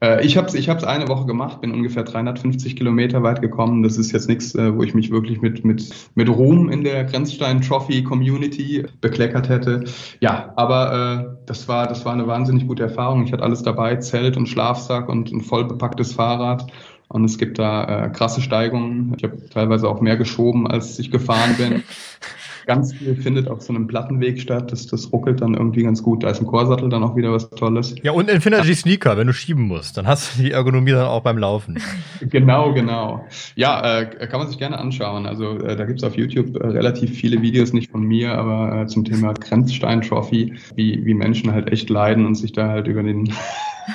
Äh, 0.03 0.25
ich 0.25 0.37
habe 0.37 0.47
es 0.47 0.55
ich 0.55 0.69
hab's 0.69 0.85
eine 0.85 1.09
Woche 1.09 1.27
gemacht, 1.27 1.61
bin 1.61 1.73
ungefähr 1.73 2.03
350 2.03 2.77
Kilometer 2.77 3.23
weit 3.23 3.41
gekommen. 3.41 3.83
Das 3.83 3.97
ist 3.97 4.13
jetzt 4.13 4.29
nichts, 4.29 4.55
äh, 4.55 4.75
wo 4.75 4.83
ich 4.83 4.95
mich 4.95 5.11
wirklich 5.11 5.41
mit, 5.41 5.65
mit, 5.65 5.93
mit 6.15 6.29
Ruhm 6.29 6.69
in 6.69 6.85
der 6.85 7.05
Grenzstein 7.05 7.61
Trophy 7.61 8.03
Community 8.03 8.85
bekleckert 9.01 9.49
hätte. 9.49 9.85
Ja, 10.21 10.53
aber 10.57 10.93
äh, 10.93 11.47
das, 11.47 11.69
war, 11.69 11.87
das 11.87 12.05
war 12.05 12.13
eine 12.13 12.27
wahnsinnig 12.27 12.67
gute 12.67 12.85
Erfahrung. 12.85 13.25
Ich 13.25 13.33
hatte 13.33 13.43
alles 13.43 13.63
dabei, 13.63 13.97
Zelt 13.97 14.37
und 14.37 14.47
Schlafsack 14.47 15.09
und 15.09 15.33
ein 15.33 15.41
voll 15.41 15.65
bepacktes 15.65 16.13
Fahrrad. 16.13 16.67
Und 17.09 17.25
es 17.25 17.39
gibt 17.39 17.59
da 17.59 18.07
äh, 18.07 18.09
krasse 18.11 18.41
Steigungen. 18.41 19.15
Ich 19.17 19.23
habe 19.23 19.49
teilweise 19.49 19.89
auch 19.89 20.01
mehr 20.01 20.17
geschoben, 20.17 20.67
als 20.67 20.99
ich 20.99 21.11
gefahren 21.11 21.55
bin. 21.57 21.85
ganz 22.67 22.93
viel 22.93 23.17
findet 23.17 23.49
auf 23.49 23.63
so 23.63 23.73
einem 23.73 23.87
Plattenweg 23.87 24.41
statt. 24.41 24.73
Das, 24.73 24.87
das 24.87 25.13
ruckelt 25.13 25.41
dann 25.41 25.55
irgendwie 25.55 25.85
ganz 25.85 26.03
gut. 26.03 26.25
Da 26.25 26.31
ist 26.31 26.41
ein 26.41 26.47
Chorsattel 26.47 26.89
dann 26.89 27.03
auch 27.03 27.17
wieder 27.17 27.33
was 27.33 27.49
Tolles. 27.51 27.95
Ja, 28.03 28.13
und 28.13 28.29
Infinity 28.29 28.75
Sneaker, 28.75 29.17
wenn 29.17 29.29
du 29.29 29.33
schieben 29.33 29.65
musst, 29.65 29.97
dann 29.97 30.07
hast 30.07 30.37
du 30.37 30.43
die 30.43 30.51
Ergonomie 30.51 30.91
dann 30.91 31.07
auch 31.07 31.23
beim 31.23 31.39
Laufen. 31.39 31.79
genau, 32.21 32.75
genau. 32.75 33.25
Ja, 33.55 34.01
äh, 34.01 34.27
kann 34.27 34.41
man 34.41 34.49
sich 34.49 34.59
gerne 34.59 34.79
anschauen. 34.79 35.27
Also 35.27 35.59
äh, 35.59 35.77
da 35.77 35.85
gibt's 35.85 36.03
auf 36.03 36.17
YouTube 36.17 36.57
äh, 36.57 36.67
relativ 36.67 37.11
viele 37.13 37.41
Videos, 37.41 37.73
nicht 37.73 37.91
von 37.91 38.03
mir, 38.03 38.37
aber 38.37 38.83
äh, 38.83 38.87
zum 38.87 39.05
Thema 39.05 39.33
Grenzstein-Trophy, 39.33 40.55
wie, 40.75 41.05
wie 41.07 41.15
Menschen 41.15 41.53
halt 41.53 41.71
echt 41.73 41.89
leiden 41.89 42.27
und 42.27 42.35
sich 42.35 42.53
da 42.53 42.69
halt 42.69 42.89
über 42.89 43.03
den 43.03 43.33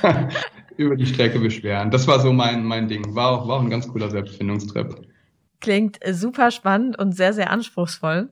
über 0.77 0.95
die 0.95 1.05
Strecke 1.05 1.39
beschweren. 1.39 1.91
Das 1.91 2.07
war 2.07 2.19
so 2.19 2.31
mein, 2.31 2.63
mein 2.65 2.87
Ding. 2.87 3.15
War 3.15 3.31
auch, 3.31 3.47
war 3.47 3.57
auch 3.57 3.63
ein 3.63 3.69
ganz 3.69 3.87
cooler 3.87 4.09
Selbstfindungstrip. 4.09 5.10
Klingt 5.61 5.99
super 6.11 6.51
spannend 6.51 6.99
und 6.99 7.13
sehr, 7.13 7.33
sehr 7.33 7.49
anspruchsvoll. 7.49 8.29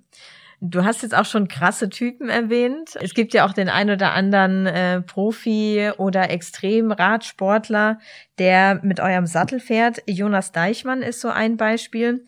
Du 0.61 0.83
hast 0.83 1.03
jetzt 1.03 1.15
auch 1.15 1.25
schon 1.25 1.47
krasse 1.47 1.89
Typen 1.89 2.27
erwähnt. 2.27 2.97
Es 2.99 3.13
gibt 3.13 3.33
ja 3.33 3.45
auch 3.45 3.53
den 3.53 3.69
ein 3.69 3.89
oder 3.89 4.11
anderen 4.11 4.65
äh, 4.65 5.01
Profi 5.01 5.89
oder 5.97 6.29
Extremradsportler, 6.29 7.99
der 8.39 8.81
mit 8.83 8.99
eurem 8.99 9.25
Sattel 9.25 9.61
fährt. 9.61 10.03
Jonas 10.05 10.51
Deichmann 10.51 11.01
ist 11.01 11.21
so 11.21 11.29
ein 11.29 11.55
Beispiel. 11.55 12.25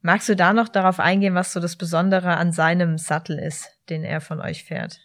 Magst 0.00 0.30
du 0.30 0.36
da 0.36 0.54
noch 0.54 0.68
darauf 0.68 0.98
eingehen, 0.98 1.34
was 1.34 1.52
so 1.52 1.60
das 1.60 1.76
Besondere 1.76 2.36
an 2.36 2.52
seinem 2.52 2.96
Sattel 2.96 3.38
ist, 3.38 3.70
den 3.90 4.02
er 4.02 4.22
von 4.22 4.40
euch 4.40 4.64
fährt? 4.64 5.00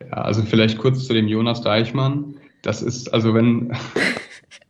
Ja, 0.00 0.18
also 0.18 0.42
vielleicht 0.42 0.76
kurz 0.76 1.06
zu 1.06 1.14
dem 1.14 1.28
Jonas 1.28 1.62
Deichmann. 1.62 2.34
Das 2.60 2.82
ist, 2.82 3.12
also 3.12 3.34
wenn, 3.34 3.74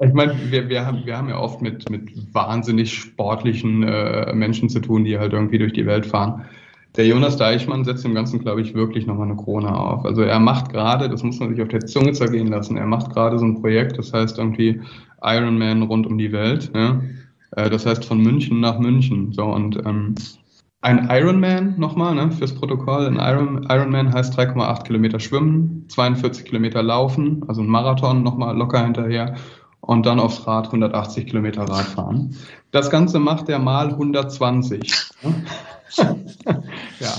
Ich 0.01 0.13
meine, 0.13 0.35
wir, 0.51 0.69
wir, 0.69 0.87
haben, 0.87 1.05
wir 1.05 1.17
haben 1.17 1.29
ja 1.29 1.39
oft 1.39 1.63
mit, 1.63 1.89
mit 1.91 2.11
wahnsinnig 2.35 2.93
sportlichen 2.93 3.83
äh, 3.83 4.33
Menschen 4.33 4.69
zu 4.69 4.81
tun, 4.81 5.05
die 5.05 5.19
halt 5.19 5.33
irgendwie 5.33 5.59
durch 5.59 5.73
die 5.73 5.87
Welt 5.87 6.07
fahren. 6.07 6.45
Der 6.97 7.07
Jonas 7.07 7.37
Deichmann 7.37 7.85
setzt 7.85 8.05
dem 8.05 8.15
Ganzen, 8.15 8.41
glaube 8.41 8.61
ich, 8.61 8.75
wirklich 8.75 9.07
nochmal 9.07 9.29
eine 9.29 9.37
Krone 9.37 9.75
auf. 9.75 10.05
Also 10.05 10.23
er 10.23 10.39
macht 10.41 10.71
gerade, 10.71 11.09
das 11.09 11.23
muss 11.23 11.41
man 11.41 11.51
sich 11.51 11.63
auf 11.63 11.69
der 11.69 11.87
Zunge 11.87 12.13
zergehen 12.13 12.49
lassen, 12.49 12.77
er 12.77 12.87
macht 12.87 13.15
gerade 13.15 13.39
so 13.39 13.47
ein 13.47 13.61
Projekt, 13.61 13.97
das 13.97 14.13
heißt 14.13 14.39
irgendwie 14.39 14.81
Ironman 15.23 15.83
rund 15.83 16.07
um 16.07 16.19
die 16.19 16.33
Welt. 16.33 16.71
Ja? 16.75 17.01
Äh, 17.53 17.71
das 17.71 17.87
heißt 17.87 18.05
von 18.05 18.21
München 18.21 18.61
nach 18.61 18.79
München. 18.79 19.33
So 19.33 19.45
und 19.45 19.77
ähm, 19.87 20.15
ein 20.83 21.09
Ironman 21.11 21.79
nochmal, 21.79 22.15
ne, 22.15 22.33
fürs 22.33 22.55
Protokoll. 22.55 23.07
Ein 23.07 23.17
Iron, 23.17 23.67
Ironman 23.71 24.13
heißt 24.13 24.37
3,8 24.39 24.83
Kilometer 24.83 25.21
schwimmen, 25.21 25.85
42 25.89 26.45
Kilometer 26.45 26.83
laufen, 26.83 27.45
also 27.47 27.63
ein 27.63 27.69
Marathon 27.69 28.25
nochmal 28.25 28.57
locker 28.57 28.83
hinterher 28.83 29.37
und 29.83 30.07
dann 30.07 30.19
aufs 30.19 30.47
Rad 30.47 30.67
180 30.67 31.27
Kilometer 31.27 31.63
Rad 31.63 31.85
fahren. 31.85 32.37
Das 32.71 32.89
Ganze 32.89 33.19
macht 33.19 33.49
er 33.49 33.59
mal 33.59 33.91
120. 33.91 34.95
ja. 37.01 37.13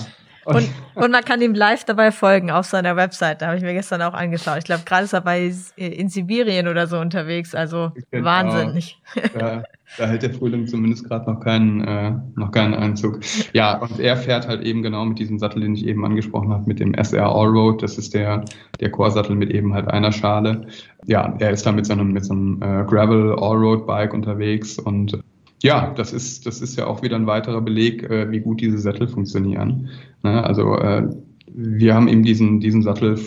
Und, 0.46 0.70
und, 0.96 1.12
man 1.12 1.24
kann 1.24 1.42
ihm 1.42 1.54
live 1.54 1.86
dabei 1.86 2.12
folgen 2.12 2.52
auf 2.52 2.66
seiner 2.66 2.96
Website. 2.96 3.42
Da 3.42 3.48
habe 3.48 3.58
ich 3.58 3.64
mir 3.64 3.74
gestern 3.74 4.02
auch 4.02 4.14
angeschaut. 4.14 4.58
Ich 4.58 4.66
glaube, 4.66 4.84
gerade 4.86 5.06
ist 5.06 5.14
er 5.14 5.22
bei 5.22 5.54
in 5.76 6.10
Sibirien 6.10 6.68
oder 6.68 6.88
so 6.88 7.00
unterwegs. 7.00 7.56
Also 7.56 7.92
genau. 8.12 8.26
wahnsinnig. 8.26 9.02
Ja. 9.40 9.64
Da 9.98 10.08
hält 10.08 10.24
der 10.24 10.34
Frühling 10.34 10.66
zumindest 10.66 11.08
gerade 11.08 11.32
noch 11.32 11.40
keinen, 11.40 11.82
äh, 11.82 12.14
noch 12.36 12.52
keinen 12.52 12.74
Einzug. 12.74 13.20
Ja, 13.54 13.78
und 13.80 14.00
er 14.00 14.18
fährt 14.18 14.48
halt 14.48 14.64
eben 14.64 14.82
genau 14.82 15.06
mit 15.06 15.20
diesem 15.20 15.38
Sattel, 15.38 15.62
den 15.62 15.76
ich 15.76 15.86
eben 15.86 16.04
angesprochen 16.04 16.50
habe, 16.50 16.66
mit 16.66 16.80
dem 16.80 16.94
SR 16.94 17.28
Allroad. 17.28 17.84
Das 17.84 17.98
ist 17.98 18.14
der, 18.14 18.44
der 18.80 18.90
Core-Sattel 18.90 19.36
mit 19.36 19.52
eben 19.52 19.74
halt 19.74 19.88
einer 19.90 20.12
Schale. 20.12 20.68
Ja, 21.06 21.36
er 21.40 21.52
ist 21.52 21.66
da 21.66 21.72
mit 21.72 21.86
so 21.86 21.94
einem, 21.94 22.12
mit 22.12 22.26
so 22.26 22.34
äh, 22.34 22.86
Gravel 22.86 23.34
Allroad 23.34 23.86
Bike 23.86 24.14
unterwegs 24.14 24.80
und 24.80 25.20
ja, 25.62 25.94
das 25.96 26.12
ist, 26.12 26.46
das 26.46 26.60
ist 26.60 26.78
ja 26.78 26.88
auch 26.88 27.02
wieder 27.04 27.16
ein 27.16 27.26
weiterer 27.26 27.62
Beleg, 27.62 28.04
äh, 28.04 28.30
wie 28.32 28.42
gut 28.42 28.60
diese 28.60 28.78
Sättel 28.78 29.08
funktionieren. 29.08 29.90
Ne? 30.22 30.44
Also 30.44 30.76
äh, 30.76 31.08
wir 31.48 31.96
haben 31.96 32.10
eben 32.10 32.24
diesen, 32.24 32.60
diesen 32.60 32.82
Sattel 32.82 33.18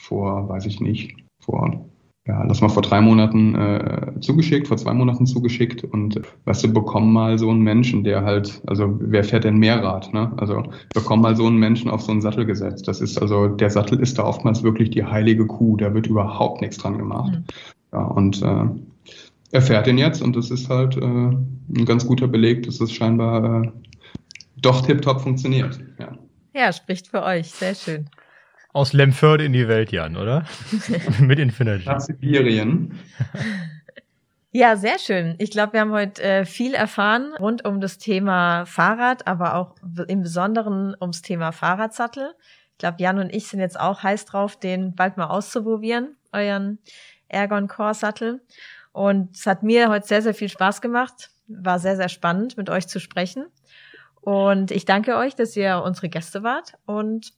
vor, 0.00 0.48
weiß 0.48 0.66
ich 0.66 0.80
nicht, 0.80 1.16
vor 1.40 1.86
ja, 2.24 2.44
lass 2.44 2.60
mal 2.60 2.68
vor 2.68 2.82
drei 2.82 3.00
Monaten 3.00 3.56
äh, 3.56 4.20
zugeschickt, 4.20 4.68
vor 4.68 4.76
zwei 4.76 4.94
Monaten 4.94 5.26
zugeschickt 5.26 5.82
und 5.82 6.20
weißt 6.44 6.62
du, 6.64 6.72
bekommen 6.72 7.12
mal 7.12 7.36
so 7.36 7.50
einen 7.50 7.62
Menschen, 7.62 8.04
der 8.04 8.22
halt, 8.22 8.62
also 8.66 8.96
wer 9.00 9.24
fährt 9.24 9.42
denn 9.42 9.56
Mehrrad, 9.56 10.14
ne? 10.14 10.32
Also 10.36 10.62
bekommen 10.94 11.22
mal 11.22 11.34
so 11.34 11.46
einen 11.46 11.56
Menschen 11.56 11.90
auf 11.90 12.02
so 12.02 12.12
einen 12.12 12.20
Sattel 12.20 12.46
gesetzt. 12.46 12.86
Das 12.86 13.00
ist 13.00 13.20
also, 13.20 13.48
der 13.48 13.70
Sattel 13.70 13.98
ist 13.98 14.18
da 14.18 14.24
oftmals 14.24 14.62
wirklich 14.62 14.90
die 14.90 15.04
heilige 15.04 15.46
Kuh, 15.46 15.76
da 15.76 15.94
wird 15.94 16.06
überhaupt 16.06 16.60
nichts 16.60 16.78
dran 16.78 16.96
gemacht. 16.96 17.32
Mhm. 17.32 17.44
Ja, 17.92 18.04
und 18.04 18.40
äh, 18.40 18.66
er 19.50 19.62
fährt 19.62 19.88
den 19.88 19.98
jetzt 19.98 20.22
und 20.22 20.36
das 20.36 20.52
ist 20.52 20.68
halt 20.68 20.96
äh, 20.96 21.00
ein 21.00 21.84
ganz 21.84 22.06
guter 22.06 22.28
Beleg, 22.28 22.62
dass 22.62 22.80
es 22.80 22.92
scheinbar 22.92 23.64
äh, 23.64 23.72
doch 24.60 24.86
tiptop 24.86 25.20
funktioniert. 25.20 25.80
Ja. 25.98 26.16
ja, 26.54 26.72
spricht 26.72 27.08
für 27.08 27.24
euch, 27.24 27.50
sehr 27.50 27.74
schön 27.74 28.06
aus 28.72 28.92
Lemförde 28.92 29.44
in 29.44 29.52
die 29.52 29.68
Welt, 29.68 29.92
Jan, 29.92 30.16
oder? 30.16 30.44
Mit 31.20 31.38
Infinity. 31.38 31.86
Nach 31.86 32.00
Sibirien. 32.00 32.98
Ja, 34.54 34.76
sehr 34.76 34.98
schön. 34.98 35.34
Ich 35.38 35.50
glaube, 35.50 35.72
wir 35.72 35.80
haben 35.80 35.92
heute 35.92 36.22
äh, 36.22 36.44
viel 36.44 36.74
erfahren 36.74 37.32
rund 37.40 37.64
um 37.64 37.80
das 37.80 37.96
Thema 37.96 38.66
Fahrrad, 38.66 39.26
aber 39.26 39.54
auch 39.54 39.76
im 40.08 40.20
Besonderen 40.20 40.94
ums 41.00 41.22
Thema 41.22 41.52
Fahrradsattel. 41.52 42.34
Ich 42.72 42.76
glaube, 42.76 42.98
Jan 43.00 43.18
und 43.18 43.34
ich 43.34 43.48
sind 43.48 43.60
jetzt 43.60 43.80
auch 43.80 44.02
heiß 44.02 44.26
drauf, 44.26 44.56
den 44.56 44.94
bald 44.94 45.16
mal 45.16 45.28
auszuprobieren, 45.28 46.16
euren 46.32 46.80
Ergon 47.28 47.66
Core 47.66 47.94
Sattel. 47.94 48.42
Und 48.92 49.36
es 49.36 49.46
hat 49.46 49.62
mir 49.62 49.88
heute 49.88 50.06
sehr, 50.06 50.20
sehr 50.20 50.34
viel 50.34 50.50
Spaß 50.50 50.82
gemacht. 50.82 51.30
War 51.46 51.78
sehr, 51.78 51.96
sehr 51.96 52.10
spannend, 52.10 52.58
mit 52.58 52.68
euch 52.68 52.86
zu 52.88 53.00
sprechen. 53.00 53.46
Und 54.20 54.70
ich 54.70 54.84
danke 54.84 55.16
euch, 55.16 55.34
dass 55.34 55.56
ihr 55.56 55.82
unsere 55.82 56.10
Gäste 56.10 56.42
wart 56.42 56.74
und 56.84 57.32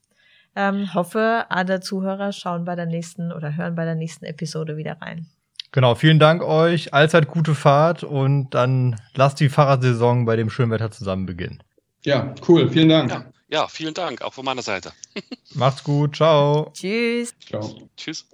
ähm, 0.57 0.95
hoffe, 0.95 1.47
alle 1.49 1.81
Zuhörer 1.81 2.33
schauen 2.33 2.65
bei 2.65 2.77
der 2.77 2.87
nächsten 2.87 3.33
oder 3.33 3.57
hören 3.57 3.75
bei 3.75 3.85
der 3.85 3.95
nächsten 3.95 4.25
Episode 4.25 4.77
wieder 4.77 5.01
rein. 5.01 5.27
Genau, 5.73 5.97
vielen 5.97 6.21
Dank 6.21 6.43
euch. 6.43 6.95
Allzeit 6.95 7.27
gute 7.27 7.57
Fahrt 7.57 8.05
und 8.05 8.51
dann 8.51 9.01
lasst 9.15 9.41
die 9.41 9.49
Fahrradsaison 9.49 10.25
bei 10.25 10.37
dem 10.37 10.49
schönen 10.49 10.71
Wetter 10.71 10.93
zusammen 10.93 11.27
beginnen. 11.27 11.63
Ja, 12.05 12.33
cool. 12.47 12.71
Vielen 12.71 12.89
Dank. 12.89 13.11
Ja, 13.11 13.25
ja 13.51 13.67
vielen 13.67 13.95
Dank, 13.95 14.23
auch 14.23 14.33
von 14.33 14.45
meiner 14.45 14.63
Seite. 14.63 14.93
Macht's 15.55 15.83
gut. 15.83 16.15
Ciao. 16.15 16.71
Tschüss. 16.73 17.35
Ciao. 17.41 17.89
Tschüss. 17.97 18.27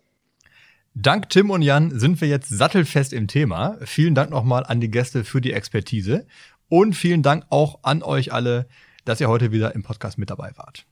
Dank 0.94 1.30
Tim 1.30 1.50
und 1.50 1.62
Jan 1.62 1.98
sind 1.98 2.20
wir 2.20 2.28
jetzt 2.28 2.50
sattelfest 2.50 3.14
im 3.14 3.26
Thema. 3.28 3.78
Vielen 3.85 4.14
Dank 4.14 4.30
nochmal 4.30 4.64
an 4.66 4.80
die 4.80 4.90
Gäste 4.90 5.24
für 5.24 5.40
die 5.40 5.52
Expertise 5.52 6.26
und 6.68 6.94
vielen 6.94 7.22
Dank 7.22 7.44
auch 7.48 7.78
an 7.83 8.02
euch 8.02 8.35
alle, 8.35 8.66
dass 9.06 9.20
ihr 9.20 9.28
heute 9.28 9.50
wieder 9.50 9.74
im 9.74 9.83
Podcast 9.83 10.18
mit 10.18 10.28
dabei 10.28 10.52
wart. 10.56 10.85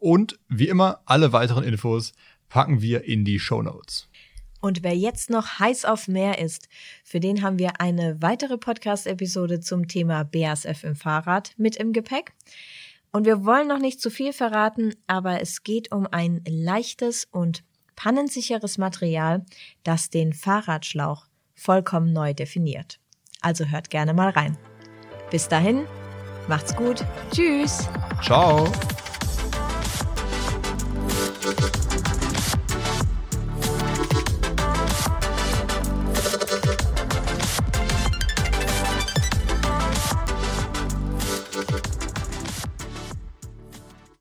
Und 0.00 0.40
wie 0.48 0.68
immer, 0.68 1.02
alle 1.04 1.32
weiteren 1.32 1.62
Infos 1.62 2.12
packen 2.48 2.82
wir 2.82 3.04
in 3.04 3.24
die 3.24 3.38
Show 3.38 3.62
Notes. 3.62 4.08
Und 4.60 4.82
wer 4.82 4.96
jetzt 4.96 5.30
noch 5.30 5.58
heiß 5.58 5.84
auf 5.84 6.08
mehr 6.08 6.38
ist, 6.38 6.68
für 7.04 7.20
den 7.20 7.42
haben 7.42 7.58
wir 7.58 7.80
eine 7.80 8.20
weitere 8.20 8.58
Podcast-Episode 8.58 9.60
zum 9.60 9.88
Thema 9.88 10.24
BASF 10.24 10.84
im 10.84 10.96
Fahrrad 10.96 11.52
mit 11.56 11.76
im 11.76 11.92
Gepäck. 11.92 12.32
Und 13.12 13.24
wir 13.24 13.44
wollen 13.44 13.68
noch 13.68 13.78
nicht 13.78 14.00
zu 14.00 14.10
viel 14.10 14.32
verraten, 14.32 14.94
aber 15.06 15.40
es 15.40 15.62
geht 15.62 15.92
um 15.92 16.06
ein 16.10 16.42
leichtes 16.46 17.26
und 17.30 17.64
pannensicheres 17.96 18.78
Material, 18.78 19.44
das 19.82 20.10
den 20.10 20.32
Fahrradschlauch 20.32 21.26
vollkommen 21.54 22.12
neu 22.12 22.34
definiert. 22.34 23.00
Also 23.40 23.64
hört 23.66 23.90
gerne 23.90 24.14
mal 24.14 24.30
rein. 24.30 24.56
Bis 25.30 25.48
dahin, 25.48 25.86
macht's 26.48 26.76
gut. 26.76 27.04
Tschüss. 27.32 27.88
Ciao. 28.22 28.70